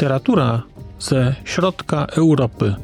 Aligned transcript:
Literatura 0.00 0.62
ze 0.98 1.34
środka 1.44 2.06
Europy. 2.06 2.74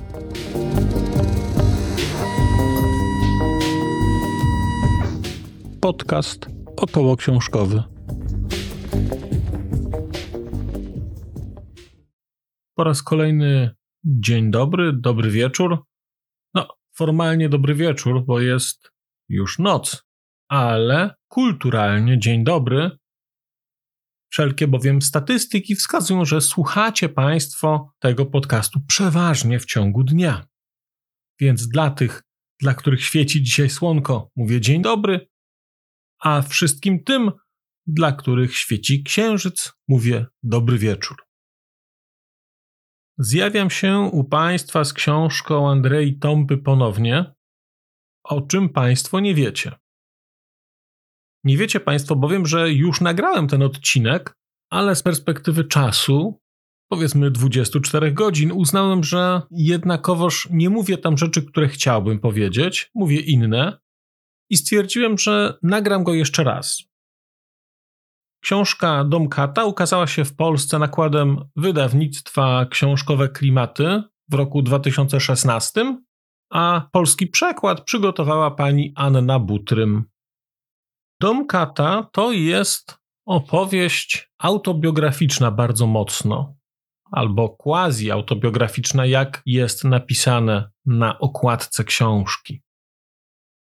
Podcast 5.80 6.46
około 6.76 7.16
książkowy. 7.16 7.82
Po 12.74 12.84
raz 12.84 13.02
kolejny 13.02 13.70
dzień 14.04 14.50
dobry, 14.50 14.92
dobry 14.92 15.30
wieczór. 15.30 15.84
No, 16.54 16.68
formalnie 16.96 17.48
dobry 17.48 17.74
wieczór, 17.74 18.24
bo 18.26 18.40
jest 18.40 18.90
już 19.28 19.58
noc, 19.58 20.04
ale 20.48 21.14
kulturalnie 21.28 22.18
dzień 22.18 22.44
dobry, 22.44 22.90
Wszelkie 24.30 24.68
bowiem 24.68 25.02
statystyki 25.02 25.74
wskazują, 25.74 26.24
że 26.24 26.40
słuchacie 26.40 27.08
Państwo 27.08 27.94
tego 27.98 28.26
podcastu 28.26 28.80
przeważnie 28.88 29.60
w 29.60 29.64
ciągu 29.64 30.04
dnia. 30.04 30.46
Więc 31.40 31.68
dla 31.68 31.90
tych, 31.90 32.22
dla 32.60 32.74
których 32.74 33.04
świeci 33.04 33.42
dzisiaj 33.42 33.70
słonko, 33.70 34.30
mówię 34.36 34.60
dzień 34.60 34.82
dobry, 34.82 35.28
a 36.18 36.42
wszystkim 36.42 37.04
tym, 37.04 37.30
dla 37.86 38.12
których 38.12 38.56
świeci 38.56 39.02
księżyc, 39.02 39.72
mówię 39.88 40.26
dobry 40.42 40.78
wieczór. 40.78 41.16
Zjawiam 43.18 43.70
się 43.70 43.98
u 43.98 44.24
Państwa 44.24 44.84
z 44.84 44.92
książką 44.92 45.70
Andrei 45.70 46.18
Tąpy 46.18 46.58
ponownie, 46.58 47.34
o 48.24 48.40
czym 48.40 48.68
Państwo 48.68 49.20
nie 49.20 49.34
wiecie. 49.34 49.72
Nie 51.46 51.56
wiecie 51.56 51.80
Państwo 51.80 52.16
bowiem, 52.16 52.46
że 52.46 52.72
już 52.72 53.00
nagrałem 53.00 53.48
ten 53.48 53.62
odcinek, 53.62 54.34
ale 54.70 54.96
z 54.96 55.02
perspektywy 55.02 55.64
czasu, 55.64 56.40
powiedzmy 56.88 57.30
24 57.30 58.12
godzin, 58.12 58.52
uznałem, 58.52 59.04
że 59.04 59.42
jednakowoż 59.50 60.48
nie 60.50 60.70
mówię 60.70 60.98
tam 60.98 61.18
rzeczy, 61.18 61.42
które 61.42 61.68
chciałbym 61.68 62.20
powiedzieć, 62.20 62.90
mówię 62.94 63.20
inne 63.20 63.78
i 64.50 64.56
stwierdziłem, 64.56 65.18
że 65.18 65.58
nagram 65.62 66.04
go 66.04 66.14
jeszcze 66.14 66.44
raz. 66.44 66.82
Książka 68.42 69.04
Dom 69.04 69.28
Kata 69.28 69.64
ukazała 69.64 70.06
się 70.06 70.24
w 70.24 70.36
Polsce 70.36 70.78
nakładem 70.78 71.38
wydawnictwa 71.56 72.66
książkowe 72.70 73.28
Klimaty 73.28 74.02
w 74.30 74.34
roku 74.34 74.62
2016, 74.62 75.98
a 76.50 76.88
polski 76.92 77.26
przekład 77.26 77.84
przygotowała 77.84 78.50
pani 78.50 78.92
Anna 78.96 79.38
Butrym. 79.38 80.15
Dom 81.20 81.46
Kata 81.46 82.08
to 82.12 82.32
jest 82.32 82.98
opowieść 83.26 84.30
autobiograficzna 84.38 85.50
bardzo 85.50 85.86
mocno, 85.86 86.56
albo 87.10 87.48
quasi 87.48 88.10
autobiograficzna, 88.10 89.06
jak 89.06 89.42
jest 89.46 89.84
napisane 89.84 90.70
na 90.86 91.18
okładce 91.18 91.84
książki. 91.84 92.62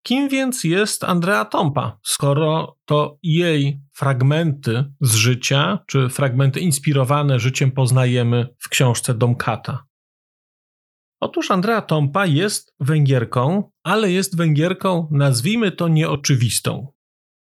Kim 0.06 0.28
więc 0.28 0.64
jest 0.64 1.04
Andrea 1.04 1.44
Tompa, 1.44 1.98
skoro 2.02 2.78
to 2.84 3.18
jej 3.22 3.80
fragmenty 3.92 4.92
z 5.00 5.14
życia, 5.14 5.78
czy 5.86 6.08
fragmenty 6.08 6.60
inspirowane 6.60 7.38
życiem 7.38 7.70
poznajemy 7.70 8.48
w 8.58 8.68
książce 8.68 9.14
Dom 9.14 9.34
Kata? 9.34 9.84
Otóż 11.20 11.50
Andrea 11.50 11.82
Tompa 11.82 12.26
jest 12.26 12.74
Węgierką, 12.80 13.70
ale 13.82 14.12
jest 14.12 14.36
Węgierką, 14.36 15.08
nazwijmy 15.10 15.72
to 15.72 15.88
nieoczywistą. 15.88 16.93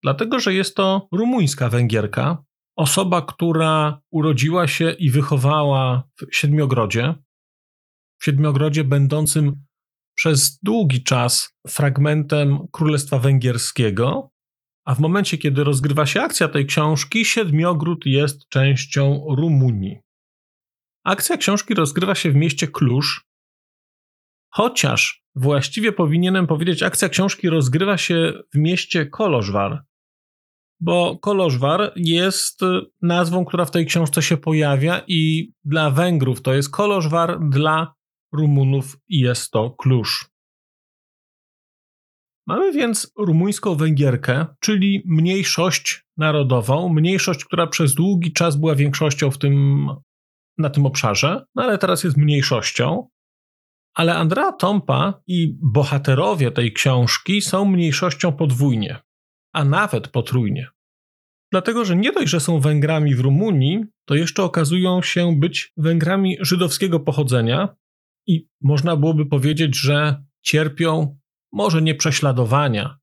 Dlatego, 0.04 0.40
że 0.40 0.54
jest 0.54 0.76
to 0.76 1.08
rumuńska 1.12 1.70
Węgierka, 1.70 2.44
osoba, 2.76 3.22
która 3.22 4.02
urodziła 4.12 4.68
się 4.68 4.92
i 4.92 5.10
wychowała 5.10 6.04
w 6.18 6.36
Siedmiogrodzie, 6.36 7.16
w 8.20 8.26
Siedmiogrodzie 8.26 8.84
będącym 8.84 9.66
przez 10.16 10.60
długi 10.64 11.04
czas 11.04 11.56
fragmentem 11.68 12.68
Królestwa 12.72 13.20
Węgierskiego, 13.20 14.32
a 14.86 14.96
w 14.96 15.00
momencie, 15.00 15.38
kiedy 15.38 15.64
rozgrywa 15.64 16.06
się 16.06 16.22
akcja 16.22 16.48
tej 16.48 16.66
książki, 16.66 17.26
Siedmiogród 17.26 18.06
jest 18.06 18.50
częścią 18.50 19.26
Rumunii. 19.38 19.98
Akcja 21.06 21.38
książki 21.38 21.74
rozgrywa 21.74 22.16
się 22.16 22.32
w 22.32 22.36
mieście 22.36 22.68
Klusz, 22.68 23.26
chociaż 24.54 25.24
właściwie 25.36 25.92
powinienem 25.92 26.48
powiedzieć, 26.48 26.84
akcja 26.84 27.10
książki 27.10 27.50
rozgrywa 27.50 27.98
się 27.98 28.34
w 28.54 28.58
mieście 28.58 29.06
Kolożwar, 29.06 29.84
bo 30.80 31.18
Kolożwar 31.18 31.92
jest 31.96 32.62
nazwą, 33.02 33.46
która 33.46 33.66
w 33.66 33.72
tej 33.72 33.86
książce 33.86 34.22
się 34.22 34.38
pojawia 34.38 35.02
i 35.08 35.52
dla 35.66 35.90
Węgrów 35.92 36.42
to 36.42 36.54
jest 36.54 36.70
Kolożwar, 36.72 37.40
dla 37.50 37.94
Rumunów 38.34 38.98
jest 39.10 39.52
to 39.52 39.70
Klusz. 39.70 40.30
Mamy 42.48 42.72
więc 42.72 43.12
rumuńską 43.18 43.76
Węgierkę, 43.76 44.46
czyli 44.60 45.04
mniejszość 45.06 46.06
narodową, 46.18 46.90
mniejszość, 46.90 47.46
która 47.46 47.68
przez 47.68 47.96
długi 47.96 48.34
czas 48.34 48.56
była 48.56 48.76
większością 48.76 49.32
w 49.32 49.38
tym, 49.38 49.88
na 50.58 50.70
tym 50.70 50.86
obszarze, 50.86 51.46
no 51.56 51.64
ale 51.64 51.78
teraz 51.78 52.04
jest 52.04 52.18
mniejszością. 52.18 53.08
Ale 53.94 54.16
Andrea 54.16 54.52
Tompa 54.52 55.22
i 55.28 55.58
bohaterowie 55.62 56.52
tej 56.52 56.74
książki 56.74 57.42
są 57.42 57.66
mniejszością 57.66 58.32
podwójnie 58.32 59.00
a 59.54 59.66
nawet 59.66 60.08
potrójnie. 60.08 60.68
Dlatego, 61.52 61.86
że 61.86 61.96
nie 61.96 62.12
dość, 62.12 62.30
że 62.30 62.40
są 62.40 62.60
Węgrami 62.60 63.16
w 63.16 63.20
Rumunii, 63.20 63.86
to 64.06 64.16
jeszcze 64.16 64.44
okazują 64.44 65.02
się 65.02 65.40
być 65.40 65.74
Węgrami 65.78 66.38
żydowskiego 66.42 67.00
pochodzenia 67.00 67.76
i 68.28 68.48
można 68.62 68.96
byłoby 68.96 69.26
powiedzieć, 69.26 69.78
że 69.78 70.24
cierpią 70.42 71.20
może 71.52 71.82
nie 71.82 71.96
prześladowania, 71.96 73.00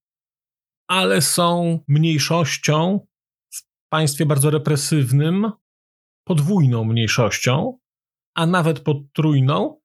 ale 0.89 1.23
są 1.23 1.81
mniejszością 1.89 3.07
w 3.51 3.63
państwie 3.89 4.27
bardzo 4.27 4.51
represywnym, 4.51 5.53
podwójną 6.25 6.85
mniejszością, 6.85 7.79
a 8.35 8.47
nawet 8.47 8.81
potrójną, 8.81 9.81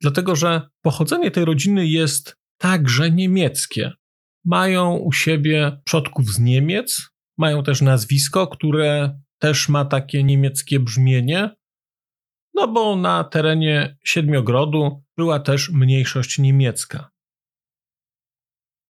dlatego 0.00 0.36
że 0.36 0.68
pochodzenie 0.82 1.30
tej 1.30 1.44
rodziny 1.44 1.86
jest 1.86 2.36
także 2.58 3.10
niemieckie 3.10 3.92
mają 4.44 4.96
u 4.96 5.12
siebie 5.12 5.80
przodków 5.84 6.28
z 6.28 6.38
Niemiec, 6.38 7.10
mają 7.38 7.62
też 7.62 7.80
nazwisko, 7.80 8.46
które 8.46 9.20
też 9.38 9.68
ma 9.68 9.84
takie 9.84 10.24
niemieckie 10.24 10.80
brzmienie, 10.80 11.50
no 12.54 12.68
bo 12.68 12.96
na 12.96 13.24
terenie 13.24 13.96
Siedmiogrodu 14.04 15.02
była 15.16 15.40
też 15.40 15.70
mniejszość 15.70 16.38
niemiecka. 16.38 17.10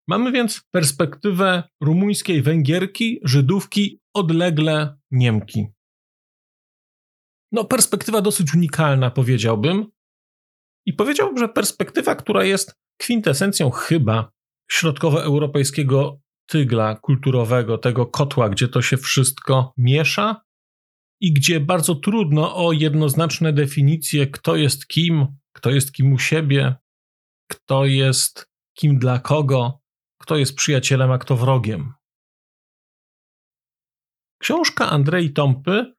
Mamy 0.09 0.33
więc 0.33 0.63
perspektywę 0.71 1.63
rumuńskiej 1.81 2.43
Węgierki, 2.43 3.21
Żydówki, 3.25 4.01
odlegle 4.15 4.99
Niemki. 5.11 5.67
No, 7.53 7.65
perspektywa 7.65 8.21
dosyć 8.21 8.55
unikalna, 8.55 9.11
powiedziałbym. 9.11 9.87
I 10.87 10.93
powiedziałbym, 10.93 11.39
że 11.39 11.49
perspektywa, 11.49 12.15
która 12.15 12.45
jest 12.45 12.75
kwintesencją 13.01 13.71
chyba 13.71 14.33
środkowoeuropejskiego 14.71 16.21
tygla 16.47 16.97
kulturowego, 16.97 17.79
tego 17.79 18.07
kotła, 18.07 18.49
gdzie 18.49 18.69
to 18.69 18.83
się 18.83 18.97
wszystko 18.97 19.73
miesza 19.77 20.43
i 21.21 21.33
gdzie 21.33 21.61
bardzo 21.61 21.95
trudno 21.95 22.67
o 22.67 22.73
jednoznaczne 22.73 23.53
definicje, 23.53 24.27
kto 24.27 24.57
jest 24.57 24.87
kim, 24.87 25.27
kto 25.53 25.71
jest 25.71 25.93
kim 25.93 26.13
u 26.13 26.19
siebie, 26.19 26.75
kto 27.51 27.87
jest 27.87 28.51
kim 28.75 28.99
dla 28.99 29.19
kogo, 29.19 29.81
kto 30.21 30.37
jest 30.37 30.57
przyjacielem, 30.57 31.11
a 31.11 31.19
kto 31.19 31.37
wrogiem. 31.37 31.93
Książka 34.39 34.91
Andrei 34.91 35.33
Tąpy 35.33 35.95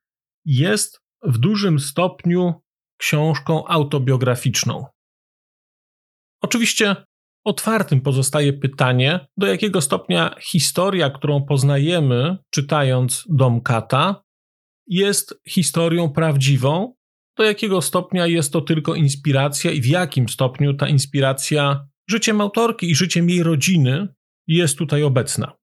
jest 0.45 1.01
w 1.21 1.37
dużym 1.37 1.79
stopniu 1.79 2.61
książką 2.97 3.67
autobiograficzną. 3.67 4.85
Oczywiście 6.41 7.05
Otwartym 7.45 8.01
pozostaje 8.01 8.53
pytanie, 8.53 9.27
do 9.37 9.47
jakiego 9.47 9.81
stopnia 9.81 10.35
historia, 10.41 11.09
którą 11.09 11.45
poznajemy 11.45 12.37
czytając 12.49 13.23
Dom 13.29 13.61
Kata, 13.61 14.23
jest 14.87 15.41
historią 15.47 16.09
prawdziwą, 16.09 16.93
do 17.37 17.43
jakiego 17.43 17.81
stopnia 17.81 18.27
jest 18.27 18.53
to 18.53 18.61
tylko 18.61 18.95
inspiracja 18.95 19.71
i 19.71 19.81
w 19.81 19.85
jakim 19.85 20.29
stopniu 20.29 20.73
ta 20.73 20.87
inspiracja 20.87 21.87
życiem 22.09 22.41
autorki 22.41 22.91
i 22.91 22.95
życiem 22.95 23.29
jej 23.29 23.43
rodziny 23.43 24.07
jest 24.47 24.77
tutaj 24.77 25.03
obecna. 25.03 25.53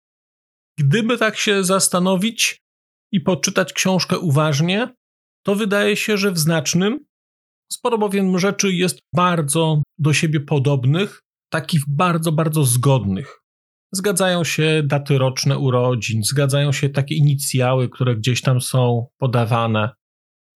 Gdyby 0.79 1.19
tak 1.19 1.37
się 1.37 1.65
zastanowić 1.65 2.59
i 3.13 3.21
poczytać 3.21 3.73
książkę 3.73 4.19
uważnie, 4.19 4.95
to 5.45 5.55
wydaje 5.55 5.97
się, 5.97 6.19
że 6.19 6.33
w 6.33 6.39
znacznym, 6.39 7.05
sporo 7.73 7.99
bowiem 7.99 8.39
rzeczy 8.39 8.73
jest 8.73 8.99
bardzo 9.15 9.83
do 9.99 10.13
siebie 10.13 10.41
podobnych, 10.41 11.21
takich 11.51 11.83
bardzo, 11.89 12.33
bardzo 12.33 12.65
zgodnych. 12.65 13.41
Zgadzają 13.93 14.45
się 14.45 14.83
daty 14.85 15.19
roczne 15.19 15.59
urodzin, 15.59 16.23
zgadzają 16.23 16.73
się 16.73 16.89
takie 16.89 17.15
inicjały, 17.15 17.89
które 17.89 18.17
gdzieś 18.17 18.43
tam 18.43 18.61
są 18.61 19.07
podawane, 19.19 19.91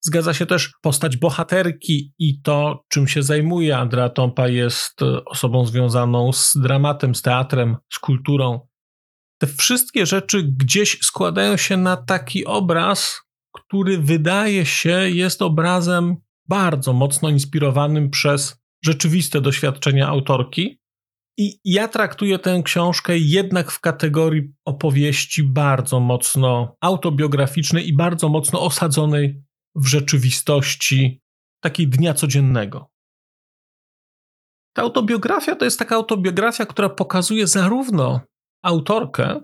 Zgadza 0.06 0.34
się 0.34 0.46
też 0.46 0.72
postać 0.82 1.16
bohaterki 1.16 2.14
i 2.18 2.40
to, 2.40 2.84
czym 2.88 3.08
się 3.08 3.22
zajmuje. 3.22 3.76
Andrea 3.76 4.08
Tompa 4.08 4.48
jest 4.48 5.00
osobą 5.26 5.66
związaną 5.66 6.32
z 6.32 6.52
dramatem, 6.56 7.14
z 7.14 7.22
teatrem, 7.22 7.76
z 7.92 7.98
kulturą. 7.98 8.60
Te 9.38 9.46
wszystkie 9.46 10.06
rzeczy 10.06 10.42
gdzieś 10.42 10.98
składają 11.02 11.56
się 11.56 11.76
na 11.76 11.96
taki 11.96 12.44
obraz, 12.44 13.20
który 13.52 13.98
wydaje 13.98 14.66
się 14.66 15.10
jest 15.10 15.42
obrazem 15.42 16.16
bardzo 16.48 16.92
mocno 16.92 17.28
inspirowanym 17.28 18.10
przez 18.10 18.56
rzeczywiste 18.84 19.40
doświadczenia 19.40 20.08
autorki. 20.08 20.80
I 21.36 21.60
ja 21.64 21.88
traktuję 21.88 22.38
tę 22.38 22.62
książkę 22.64 23.18
jednak 23.18 23.70
w 23.70 23.80
kategorii 23.80 24.52
opowieści 24.64 25.42
bardzo 25.42 26.00
mocno 26.00 26.76
autobiograficznej 26.80 27.88
i 27.88 27.96
bardzo 27.96 28.28
mocno 28.28 28.60
osadzonej 28.60 29.42
w 29.74 29.86
rzeczywistości 29.86 31.22
takiej 31.60 31.88
dnia 31.88 32.14
codziennego. 32.14 32.90
Ta 34.76 34.82
autobiografia 34.82 35.56
to 35.56 35.64
jest 35.64 35.78
taka 35.78 35.94
autobiografia, 35.94 36.66
która 36.66 36.88
pokazuje 36.88 37.46
zarówno 37.46 38.20
autorkę, 38.62 39.40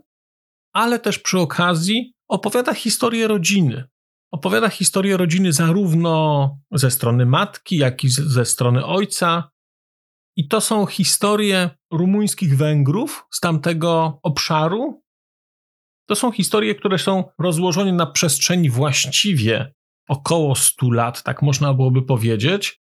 ale 0.74 0.98
też 0.98 1.18
przy 1.18 1.38
okazji 1.38 2.14
opowiada 2.28 2.74
historię 2.74 3.28
rodziny. 3.28 3.84
Opowiada 4.32 4.68
historię 4.68 5.16
rodziny 5.16 5.52
zarówno 5.52 6.48
ze 6.72 6.90
strony 6.90 7.26
matki, 7.26 7.76
jak 7.76 8.04
i 8.04 8.08
ze 8.08 8.44
strony 8.44 8.86
ojca. 8.86 9.49
I 10.40 10.48
to 10.48 10.60
są 10.60 10.86
historie 10.86 11.70
rumuńskich 11.92 12.56
Węgrów 12.56 13.26
z 13.30 13.40
tamtego 13.40 14.20
obszaru. 14.22 15.02
To 16.08 16.14
są 16.14 16.32
historie, 16.32 16.74
które 16.74 16.98
są 16.98 17.24
rozłożone 17.38 17.92
na 17.92 18.06
przestrzeni 18.06 18.70
właściwie 18.70 19.74
około 20.08 20.54
100 20.54 20.90
lat, 20.90 21.22
tak 21.22 21.42
można 21.42 21.74
byłoby 21.74 22.02
powiedzieć. 22.02 22.80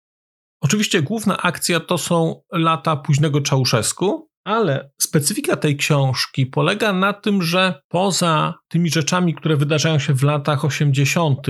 Oczywiście 0.62 1.02
główna 1.02 1.38
akcja 1.38 1.80
to 1.80 1.98
są 1.98 2.42
lata 2.52 2.96
późnego 2.96 3.42
Czałszewsku, 3.42 4.30
ale 4.46 4.92
specyfika 5.02 5.56
tej 5.56 5.78
książki 5.78 6.46
polega 6.46 6.94
na 6.94 7.14
tym, 7.14 7.44
że 7.44 7.82
poza 7.88 8.54
tymi 8.68 8.90
rzeczami, 8.90 9.36
które 9.36 9.58
wydarzają 9.58 10.00
się 10.00 10.14
w 10.14 10.24
latach 10.24 10.66
80., 10.66 11.48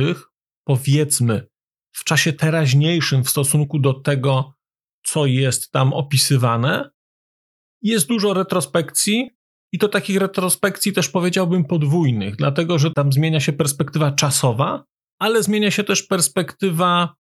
powiedzmy 0.63 1.47
w 1.91 2.03
czasie 2.03 2.33
teraźniejszym 2.33 3.23
w 3.23 3.29
stosunku 3.29 3.79
do 3.79 3.93
tego, 3.93 4.53
co 5.03 5.25
jest 5.25 5.71
tam 5.71 5.93
opisywane, 5.93 6.89
jest 7.81 8.07
dużo 8.07 8.33
retrospekcji 8.33 9.29
i 9.73 9.79
to 9.79 9.87
takich 9.87 10.17
retrospekcji 10.17 10.93
też 10.93 11.09
powiedziałbym 11.09 11.65
podwójnych, 11.65 12.35
dlatego 12.35 12.79
że 12.79 12.91
tam 12.91 13.13
zmienia 13.13 13.39
się 13.39 13.53
perspektywa 13.53 14.11
czasowa, 14.11 14.85
ale 15.19 15.43
zmienia 15.43 15.71
się 15.71 15.83
też 15.83 16.03
perspektywa 16.03 17.15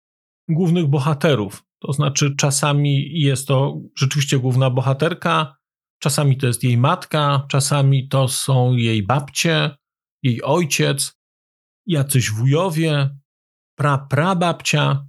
głównych 0.50 0.88
bohaterów. 0.88 1.64
To 1.80 1.94
znaczy, 1.94 2.36
czasami 2.36 3.20
jest 3.22 3.48
to 3.48 3.82
rzeczywiście 3.98 4.40
główna 4.40 4.70
bohaterka, 4.70 5.56
czasami 6.00 6.38
to 6.38 6.48
jest 6.48 6.64
jej 6.64 6.78
matka, 6.78 7.46
czasami 7.50 8.08
to 8.08 8.28
są 8.28 8.74
jej 8.74 9.04
babcie, 9.04 9.78
jej 10.24 10.44
ojciec, 10.44 11.18
jacyś 11.86 12.32
wujowie, 12.32 13.18
pra 13.78 13.98
prababcia. 13.98 15.08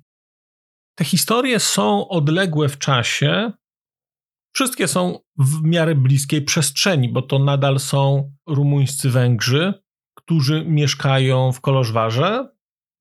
Te 0.98 1.04
historie 1.04 1.60
są 1.60 2.08
odległe 2.08 2.68
w 2.68 2.78
czasie. 2.78 3.52
Wszystkie 4.54 4.88
są 4.88 5.18
w 5.38 5.62
miarę 5.62 5.94
bliskiej 5.94 6.42
przestrzeni, 6.42 7.08
bo 7.08 7.22
to 7.22 7.38
nadal 7.38 7.78
są 7.78 8.32
rumuńscy 8.46 9.10
Węgrzy, 9.10 9.74
którzy 10.14 10.64
mieszkają 10.64 11.52
w 11.52 11.60
Kolożwarze. 11.60 12.48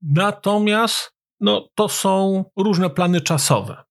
Natomiast 0.02 1.12
no, 1.40 1.70
to 1.76 1.90
są 1.90 2.46
różne 2.58 2.90
plany 2.90 3.22
czasowe. 3.22 3.84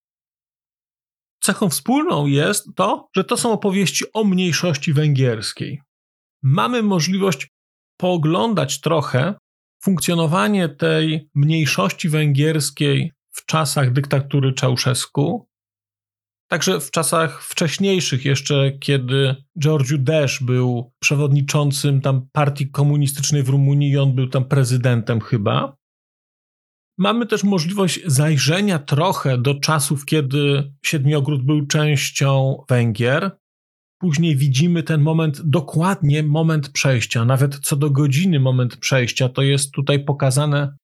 Cechą 1.42 1.70
wspólną 1.70 2.26
jest 2.26 2.66
to, 2.76 3.08
że 3.16 3.24
to 3.24 3.36
są 3.36 3.52
opowieści 3.52 4.04
o 4.12 4.24
mniejszości 4.24 4.92
węgierskiej. 4.92 5.82
Mamy 6.42 6.82
możliwość 6.82 7.48
pooglądać 7.96 8.80
trochę 8.80 9.34
funkcjonowanie 9.82 10.68
tej 10.68 11.30
mniejszości 11.34 12.08
węgierskiej 12.08 13.15
w 13.36 13.46
czasach 13.46 13.92
dyktatury 13.92 14.52
Czałszewsku, 14.52 15.48
także 16.48 16.80
w 16.80 16.90
czasach 16.90 17.42
wcześniejszych, 17.42 18.24
jeszcze 18.24 18.72
kiedy 18.80 19.36
Georgiu 19.58 19.98
Desz 19.98 20.42
był 20.42 20.92
przewodniczącym 20.98 22.00
tam 22.00 22.28
partii 22.32 22.70
komunistycznej 22.70 23.42
w 23.42 23.48
Rumunii 23.48 23.90
i 23.90 23.98
on 23.98 24.14
był 24.14 24.28
tam 24.28 24.44
prezydentem 24.44 25.20
chyba. 25.20 25.76
Mamy 26.98 27.26
też 27.26 27.44
możliwość 27.44 28.00
zajrzenia 28.06 28.78
trochę 28.78 29.38
do 29.38 29.54
czasów, 29.54 30.04
kiedy 30.04 30.72
Siedmiogród 30.84 31.42
był 31.42 31.66
częścią 31.66 32.64
Węgier. 32.68 33.30
Później 34.00 34.36
widzimy 34.36 34.82
ten 34.82 35.00
moment, 35.00 35.40
dokładnie 35.44 36.22
moment 36.22 36.68
przejścia, 36.68 37.24
nawet 37.24 37.58
co 37.58 37.76
do 37.76 37.90
godziny 37.90 38.40
moment 38.40 38.76
przejścia. 38.76 39.28
To 39.28 39.42
jest 39.42 39.72
tutaj 39.72 40.04
pokazane 40.04 40.76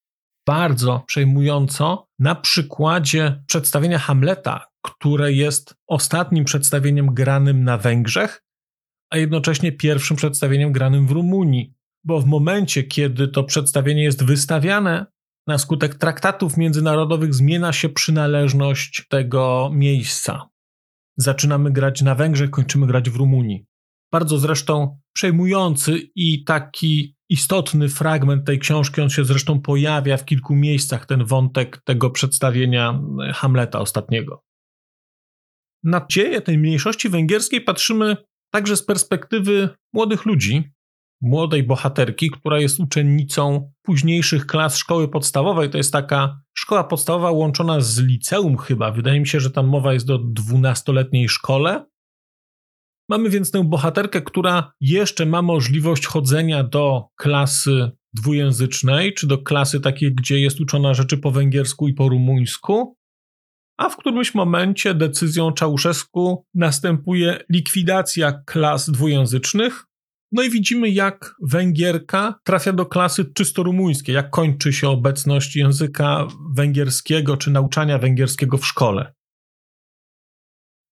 bardzo 0.47 1.05
przejmująco 1.07 2.09
na 2.19 2.35
przykładzie 2.35 3.43
przedstawienia 3.47 3.99
Hamleta, 3.99 4.67
które 4.83 5.33
jest 5.33 5.75
ostatnim 5.87 6.45
przedstawieniem 6.45 7.15
granym 7.15 7.65
na 7.65 7.79
Węgrzech, 7.79 8.43
a 9.11 9.17
jednocześnie 9.17 9.73
pierwszym 9.73 10.17
przedstawieniem 10.17 10.73
granym 10.73 11.07
w 11.07 11.11
Rumunii. 11.11 11.75
Bo 12.05 12.21
w 12.21 12.27
momencie, 12.27 12.83
kiedy 12.83 13.29
to 13.29 13.45
przedstawienie 13.45 14.03
jest 14.03 14.25
wystawiane, 14.25 15.07
na 15.47 15.59
skutek 15.59 15.95
traktatów 15.95 16.57
międzynarodowych 16.57 17.35
zmienia 17.35 17.73
się 17.73 17.89
przynależność 17.89 19.07
tego 19.09 19.71
miejsca. 19.73 20.49
Zaczynamy 21.17 21.71
grać 21.71 22.03
na 22.03 22.15
Węgrzech, 22.15 22.51
kończymy 22.51 22.87
grać 22.87 23.11
w 23.11 23.17
Rumunii. 23.17 23.67
Bardzo 24.13 24.39
zresztą 24.39 24.99
przejmujący 25.13 25.99
i 26.15 26.45
taki 26.45 27.17
istotny 27.33 27.89
fragment 27.89 28.47
tej 28.47 28.59
książki, 28.59 29.01
on 29.01 29.11
się 29.11 29.25
zresztą 29.25 29.61
pojawia 29.61 30.17
w 30.17 30.25
kilku 30.25 30.55
miejscach, 30.55 31.07
ten 31.07 31.25
wątek 31.25 31.81
tego 31.85 32.11
przedstawienia 32.11 33.01
Hamleta 33.35 33.79
ostatniego. 33.79 34.43
Na 35.85 36.07
dzieje 36.11 36.41
tej 36.41 36.59
mniejszości 36.59 37.09
węgierskiej 37.09 37.61
patrzymy 37.61 38.17
także 38.51 38.77
z 38.77 38.85
perspektywy 38.85 39.69
młodych 39.93 40.25
ludzi, 40.27 40.73
młodej 41.21 41.63
bohaterki, 41.63 42.31
która 42.31 42.61
jest 42.61 42.81
uczennicą 42.81 43.73
późniejszych 43.83 44.47
klas 44.47 44.77
szkoły 44.77 45.09
podstawowej. 45.09 45.71
To 45.71 45.79
jest 45.79 45.93
taka 45.93 46.41
szkoła 46.55 46.85
podstawowa 46.85 47.31
łączona 47.31 47.81
z 47.81 48.01
liceum 48.01 48.59
chyba. 48.59 48.91
Wydaje 48.91 49.21
mi 49.21 49.27
się, 49.27 49.41
że 49.41 49.51
tam 49.51 49.67
mowa 49.67 49.93
jest 49.93 50.11
o 50.11 50.19
dwunastoletniej 50.19 51.29
szkole. 51.29 51.85
Mamy 53.13 53.31
więc 53.31 53.51
tę 53.51 53.65
bohaterkę, 53.65 54.23
która 54.23 54.73
jeszcze 54.81 55.27
ma 55.27 55.43
możliwość 55.43 56.07
chodzenia 56.07 56.65
do 56.65 57.05
klasy 57.17 57.91
dwujęzycznej, 58.15 59.15
czy 59.15 59.27
do 59.27 59.39
klasy 59.39 59.81
takiej, 59.81 60.15
gdzie 60.15 60.41
jest 60.41 60.61
uczona 60.61 60.95
rzeczy 60.95 61.19
po 61.19 61.31
węgiersku 61.31 61.89
i 61.89 61.95
po 61.95 62.09
rumuńsku, 62.09 62.97
a 63.77 63.89
w 63.89 63.97
którymś 63.97 64.35
momencie 64.35 64.95
decyzją 64.95 65.53
Czałszewsku 65.53 66.47
następuje 66.55 67.45
likwidacja 67.51 68.43
klas 68.47 68.91
dwujęzycznych, 68.91 69.85
no 70.33 70.43
i 70.43 70.51
widzimy, 70.51 70.91
jak 70.91 71.35
Węgierka 71.43 72.35
trafia 72.45 72.73
do 72.73 72.87
klasy 72.87 73.25
czysto 73.25 73.63
rumuńskiej, 73.63 74.15
jak 74.15 74.31
kończy 74.31 74.73
się 74.73 74.89
obecność 74.89 75.57
języka 75.57 76.27
węgierskiego 76.55 77.37
czy 77.37 77.51
nauczania 77.51 77.99
węgierskiego 77.99 78.59
w 78.59 78.67
szkole. 78.67 79.13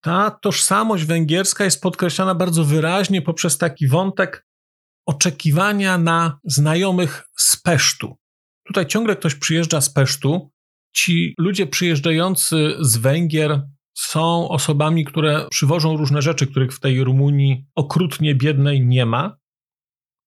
Ta 0.01 0.31
tożsamość 0.31 1.05
węgierska 1.05 1.65
jest 1.65 1.83
podkreślana 1.83 2.35
bardzo 2.35 2.65
wyraźnie 2.65 3.23
poprzez 3.23 3.59
taki 3.59 3.89
wątek 3.89 4.47
oczekiwania 5.07 5.99
na 5.99 6.39
znajomych 6.45 7.29
z 7.37 7.57
Pesztu. 7.57 8.17
Tutaj 8.67 8.87
ciągle 8.87 9.17
ktoś 9.17 9.35
przyjeżdża 9.35 9.81
z 9.81 9.91
Pesztu. 9.91 10.51
Ci 10.95 11.35
ludzie 11.39 11.67
przyjeżdżający 11.67 12.77
z 12.81 12.97
Węgier 12.97 13.63
są 13.95 14.49
osobami, 14.49 15.05
które 15.05 15.47
przywożą 15.51 15.97
różne 15.97 16.23
rzeczy, 16.23 16.47
których 16.47 16.73
w 16.73 16.81
tej 16.81 17.05
Rumunii 17.05 17.67
okrutnie 17.75 18.35
biednej 18.35 18.87
nie 18.87 19.07
ma. 19.07 19.37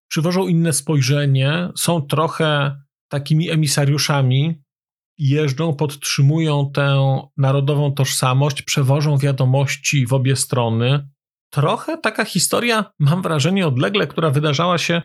Przywożą 0.09 0.47
inne 0.47 0.73
spojrzenie, 0.73 1.69
są 1.77 2.01
trochę 2.01 2.77
takimi 3.07 3.49
emisariuszami, 3.49 4.61
jeżdżą, 5.17 5.75
podtrzymują 5.75 6.71
tę 6.71 7.19
narodową 7.37 7.91
tożsamość, 7.91 8.61
przewożą 8.61 9.17
wiadomości 9.17 10.07
w 10.07 10.13
obie 10.13 10.35
strony. 10.35 11.09
Trochę 11.49 11.97
taka 11.97 12.25
historia, 12.25 12.85
mam 12.99 13.21
wrażenie, 13.21 13.67
odlegle, 13.67 14.07
która 14.07 14.29
wydarzała 14.29 14.77
się 14.77 15.01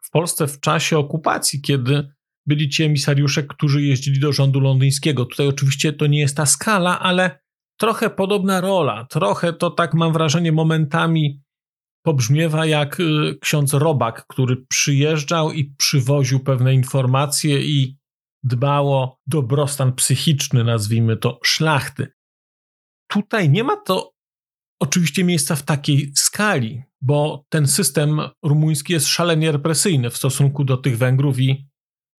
w 0.00 0.10
Polsce 0.10 0.46
w 0.46 0.60
czasie 0.60 0.98
okupacji, 0.98 1.60
kiedy 1.60 2.08
byli 2.46 2.68
ci 2.68 2.82
emisariusze, 2.82 3.42
którzy 3.42 3.82
jeździli 3.82 4.20
do 4.20 4.32
rządu 4.32 4.60
londyńskiego. 4.60 5.24
Tutaj 5.24 5.48
oczywiście 5.48 5.92
to 5.92 6.06
nie 6.06 6.20
jest 6.20 6.36
ta 6.36 6.46
skala, 6.46 7.00
ale 7.00 7.40
trochę 7.76 8.10
podobna 8.10 8.60
rola. 8.60 9.06
Trochę 9.10 9.52
to 9.52 9.70
tak 9.70 9.94
mam 9.94 10.12
wrażenie 10.12 10.52
momentami 10.52 11.42
pobrzmiewa 12.02 12.66
jak 12.66 13.00
y, 13.00 13.38
ksiądz 13.40 13.72
Robak, 13.72 14.26
który 14.26 14.56
przyjeżdżał 14.68 15.52
i 15.52 15.74
przywoził 15.78 16.40
pewne 16.40 16.74
informacje 16.74 17.62
i 17.62 17.99
dbało 18.42 19.20
dobrostan 19.26 19.92
psychiczny, 19.92 20.64
nazwijmy 20.64 21.16
to, 21.16 21.40
szlachty. 21.44 22.12
Tutaj 23.10 23.50
nie 23.50 23.64
ma 23.64 23.76
to 23.76 24.12
oczywiście 24.80 25.24
miejsca 25.24 25.56
w 25.56 25.62
takiej 25.62 26.12
skali, 26.16 26.82
bo 27.00 27.44
ten 27.48 27.66
system 27.66 28.20
rumuński 28.42 28.92
jest 28.92 29.06
szalenie 29.06 29.52
represyjny 29.52 30.10
w 30.10 30.16
stosunku 30.16 30.64
do 30.64 30.76
tych 30.76 30.98
Węgrów 30.98 31.40
i 31.40 31.70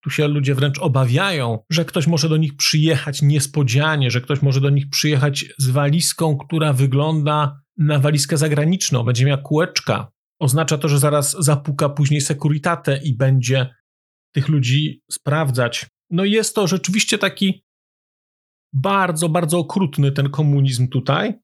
tu 0.02 0.10
się 0.10 0.28
ludzie 0.28 0.54
wręcz 0.54 0.78
obawiają, 0.78 1.58
że 1.70 1.84
ktoś 1.84 2.06
może 2.06 2.28
do 2.28 2.36
nich 2.36 2.56
przyjechać 2.56 3.22
niespodzianie, 3.22 4.10
że 4.10 4.20
ktoś 4.20 4.42
może 4.42 4.60
do 4.60 4.70
nich 4.70 4.90
przyjechać 4.90 5.44
z 5.58 5.70
walizką, 5.70 6.36
która 6.36 6.72
wygląda 6.72 7.60
na 7.76 7.98
walizkę 7.98 8.36
zagraniczną, 8.36 9.04
będzie 9.04 9.24
miała 9.24 9.42
kółeczka. 9.42 10.12
Oznacza 10.40 10.78
to, 10.78 10.88
że 10.88 10.98
zaraz 10.98 11.36
zapuka 11.38 11.88
później 11.88 12.20
sekuritate 12.20 13.00
i 13.04 13.16
będzie 13.16 13.74
tych 14.34 14.48
ludzi 14.48 15.02
sprawdzać. 15.10 15.86
No 16.12 16.24
jest 16.24 16.54
to 16.54 16.66
rzeczywiście 16.66 17.18
taki 17.18 17.64
bardzo, 18.72 19.28
bardzo 19.28 19.58
okrutny 19.58 20.12
ten 20.12 20.30
komunizm 20.30 20.88
tutaj. 20.88 21.40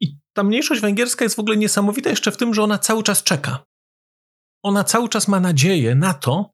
I 0.00 0.18
ta 0.32 0.42
mniejszość 0.42 0.80
węgierska 0.80 1.24
jest 1.24 1.36
w 1.36 1.38
ogóle 1.38 1.56
niesamowita 1.56 2.10
jeszcze 2.10 2.32
w 2.32 2.36
tym, 2.36 2.54
że 2.54 2.62
ona 2.62 2.78
cały 2.78 3.02
czas 3.02 3.22
czeka. 3.22 3.64
Ona 4.64 4.84
cały 4.84 5.08
czas 5.08 5.28
ma 5.28 5.40
nadzieję 5.40 5.94
na 5.94 6.14
to, 6.14 6.50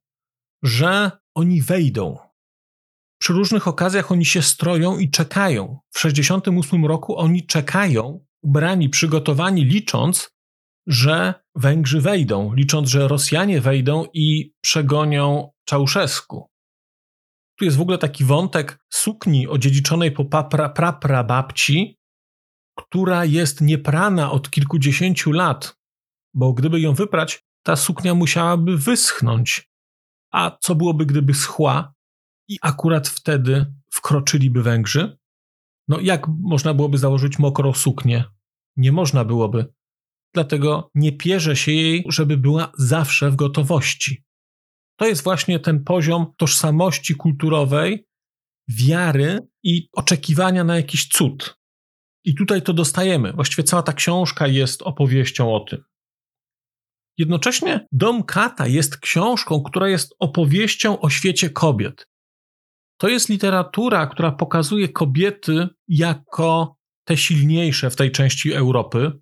że 0.62 1.10
oni 1.34 1.62
wejdą. 1.62 2.18
Przy 3.20 3.32
różnych 3.32 3.68
okazjach 3.68 4.12
oni 4.12 4.24
się 4.24 4.42
stroją 4.42 4.98
i 4.98 5.10
czekają. 5.10 5.78
W 5.90 5.98
68 5.98 6.86
roku 6.86 7.18
oni 7.18 7.46
czekają, 7.46 8.24
ubrani, 8.42 8.88
przygotowani, 8.88 9.64
licząc, 9.64 10.30
że 10.86 11.34
Węgrzy 11.54 12.00
wejdą, 12.00 12.54
licząc, 12.54 12.88
że 12.88 13.08
Rosjanie 13.08 13.60
wejdą 13.60 14.06
i 14.12 14.54
przegonią 14.60 15.50
Czałszewsku. 15.64 16.51
Tu 17.58 17.64
jest 17.64 17.76
w 17.76 17.80
ogóle 17.80 17.98
taki 17.98 18.24
wątek 18.24 18.78
sukni 18.90 19.48
odziedziczonej 19.48 20.12
po 20.12 20.24
papra, 20.24 20.68
prapra 20.68 21.24
babci, 21.24 21.98
która 22.76 23.24
jest 23.24 23.60
nieprana 23.60 24.32
od 24.32 24.50
kilkudziesięciu 24.50 25.32
lat, 25.32 25.76
bo 26.34 26.52
gdyby 26.52 26.80
ją 26.80 26.94
wyprać, 26.94 27.44
ta 27.62 27.76
suknia 27.76 28.14
musiałaby 28.14 28.78
wyschnąć. 28.78 29.70
A 30.32 30.56
co 30.60 30.74
byłoby, 30.74 31.06
gdyby 31.06 31.34
schła 31.34 31.94
i 32.48 32.58
akurat 32.62 33.08
wtedy 33.08 33.74
wkroczyliby 33.90 34.62
Węgrzy? 34.62 35.18
No 35.88 36.00
jak 36.00 36.26
można 36.28 36.74
byłoby 36.74 36.98
założyć 36.98 37.38
mokrą 37.38 37.72
suknię? 37.72 38.24
Nie 38.76 38.92
można 38.92 39.24
byłoby. 39.24 39.74
Dlatego 40.34 40.90
nie 40.94 41.12
pierze 41.12 41.56
się 41.56 41.72
jej, 41.72 42.04
żeby 42.08 42.36
była 42.36 42.72
zawsze 42.78 43.30
w 43.30 43.36
gotowości. 43.36 44.24
To 44.96 45.06
jest 45.06 45.22
właśnie 45.24 45.60
ten 45.60 45.84
poziom 45.84 46.26
tożsamości 46.36 47.14
kulturowej, 47.14 48.06
wiary 48.68 49.38
i 49.62 49.88
oczekiwania 49.92 50.64
na 50.64 50.76
jakiś 50.76 51.08
cud. 51.08 51.58
I 52.24 52.34
tutaj 52.34 52.62
to 52.62 52.72
dostajemy. 52.72 53.32
Właściwie 53.32 53.64
cała 53.64 53.82
ta 53.82 53.92
książka 53.92 54.46
jest 54.46 54.82
opowieścią 54.82 55.54
o 55.54 55.60
tym. 55.60 55.84
Jednocześnie 57.18 57.86
Dom 57.92 58.22
Kata 58.22 58.66
jest 58.66 58.96
książką, 58.96 59.62
która 59.62 59.88
jest 59.88 60.14
opowieścią 60.18 61.00
o 61.00 61.10
świecie 61.10 61.50
kobiet. 61.50 62.08
To 63.00 63.08
jest 63.08 63.28
literatura, 63.28 64.06
która 64.06 64.32
pokazuje 64.32 64.88
kobiety 64.88 65.68
jako 65.88 66.76
te 67.04 67.16
silniejsze 67.16 67.90
w 67.90 67.96
tej 67.96 68.12
części 68.12 68.52
Europy. 68.52 69.12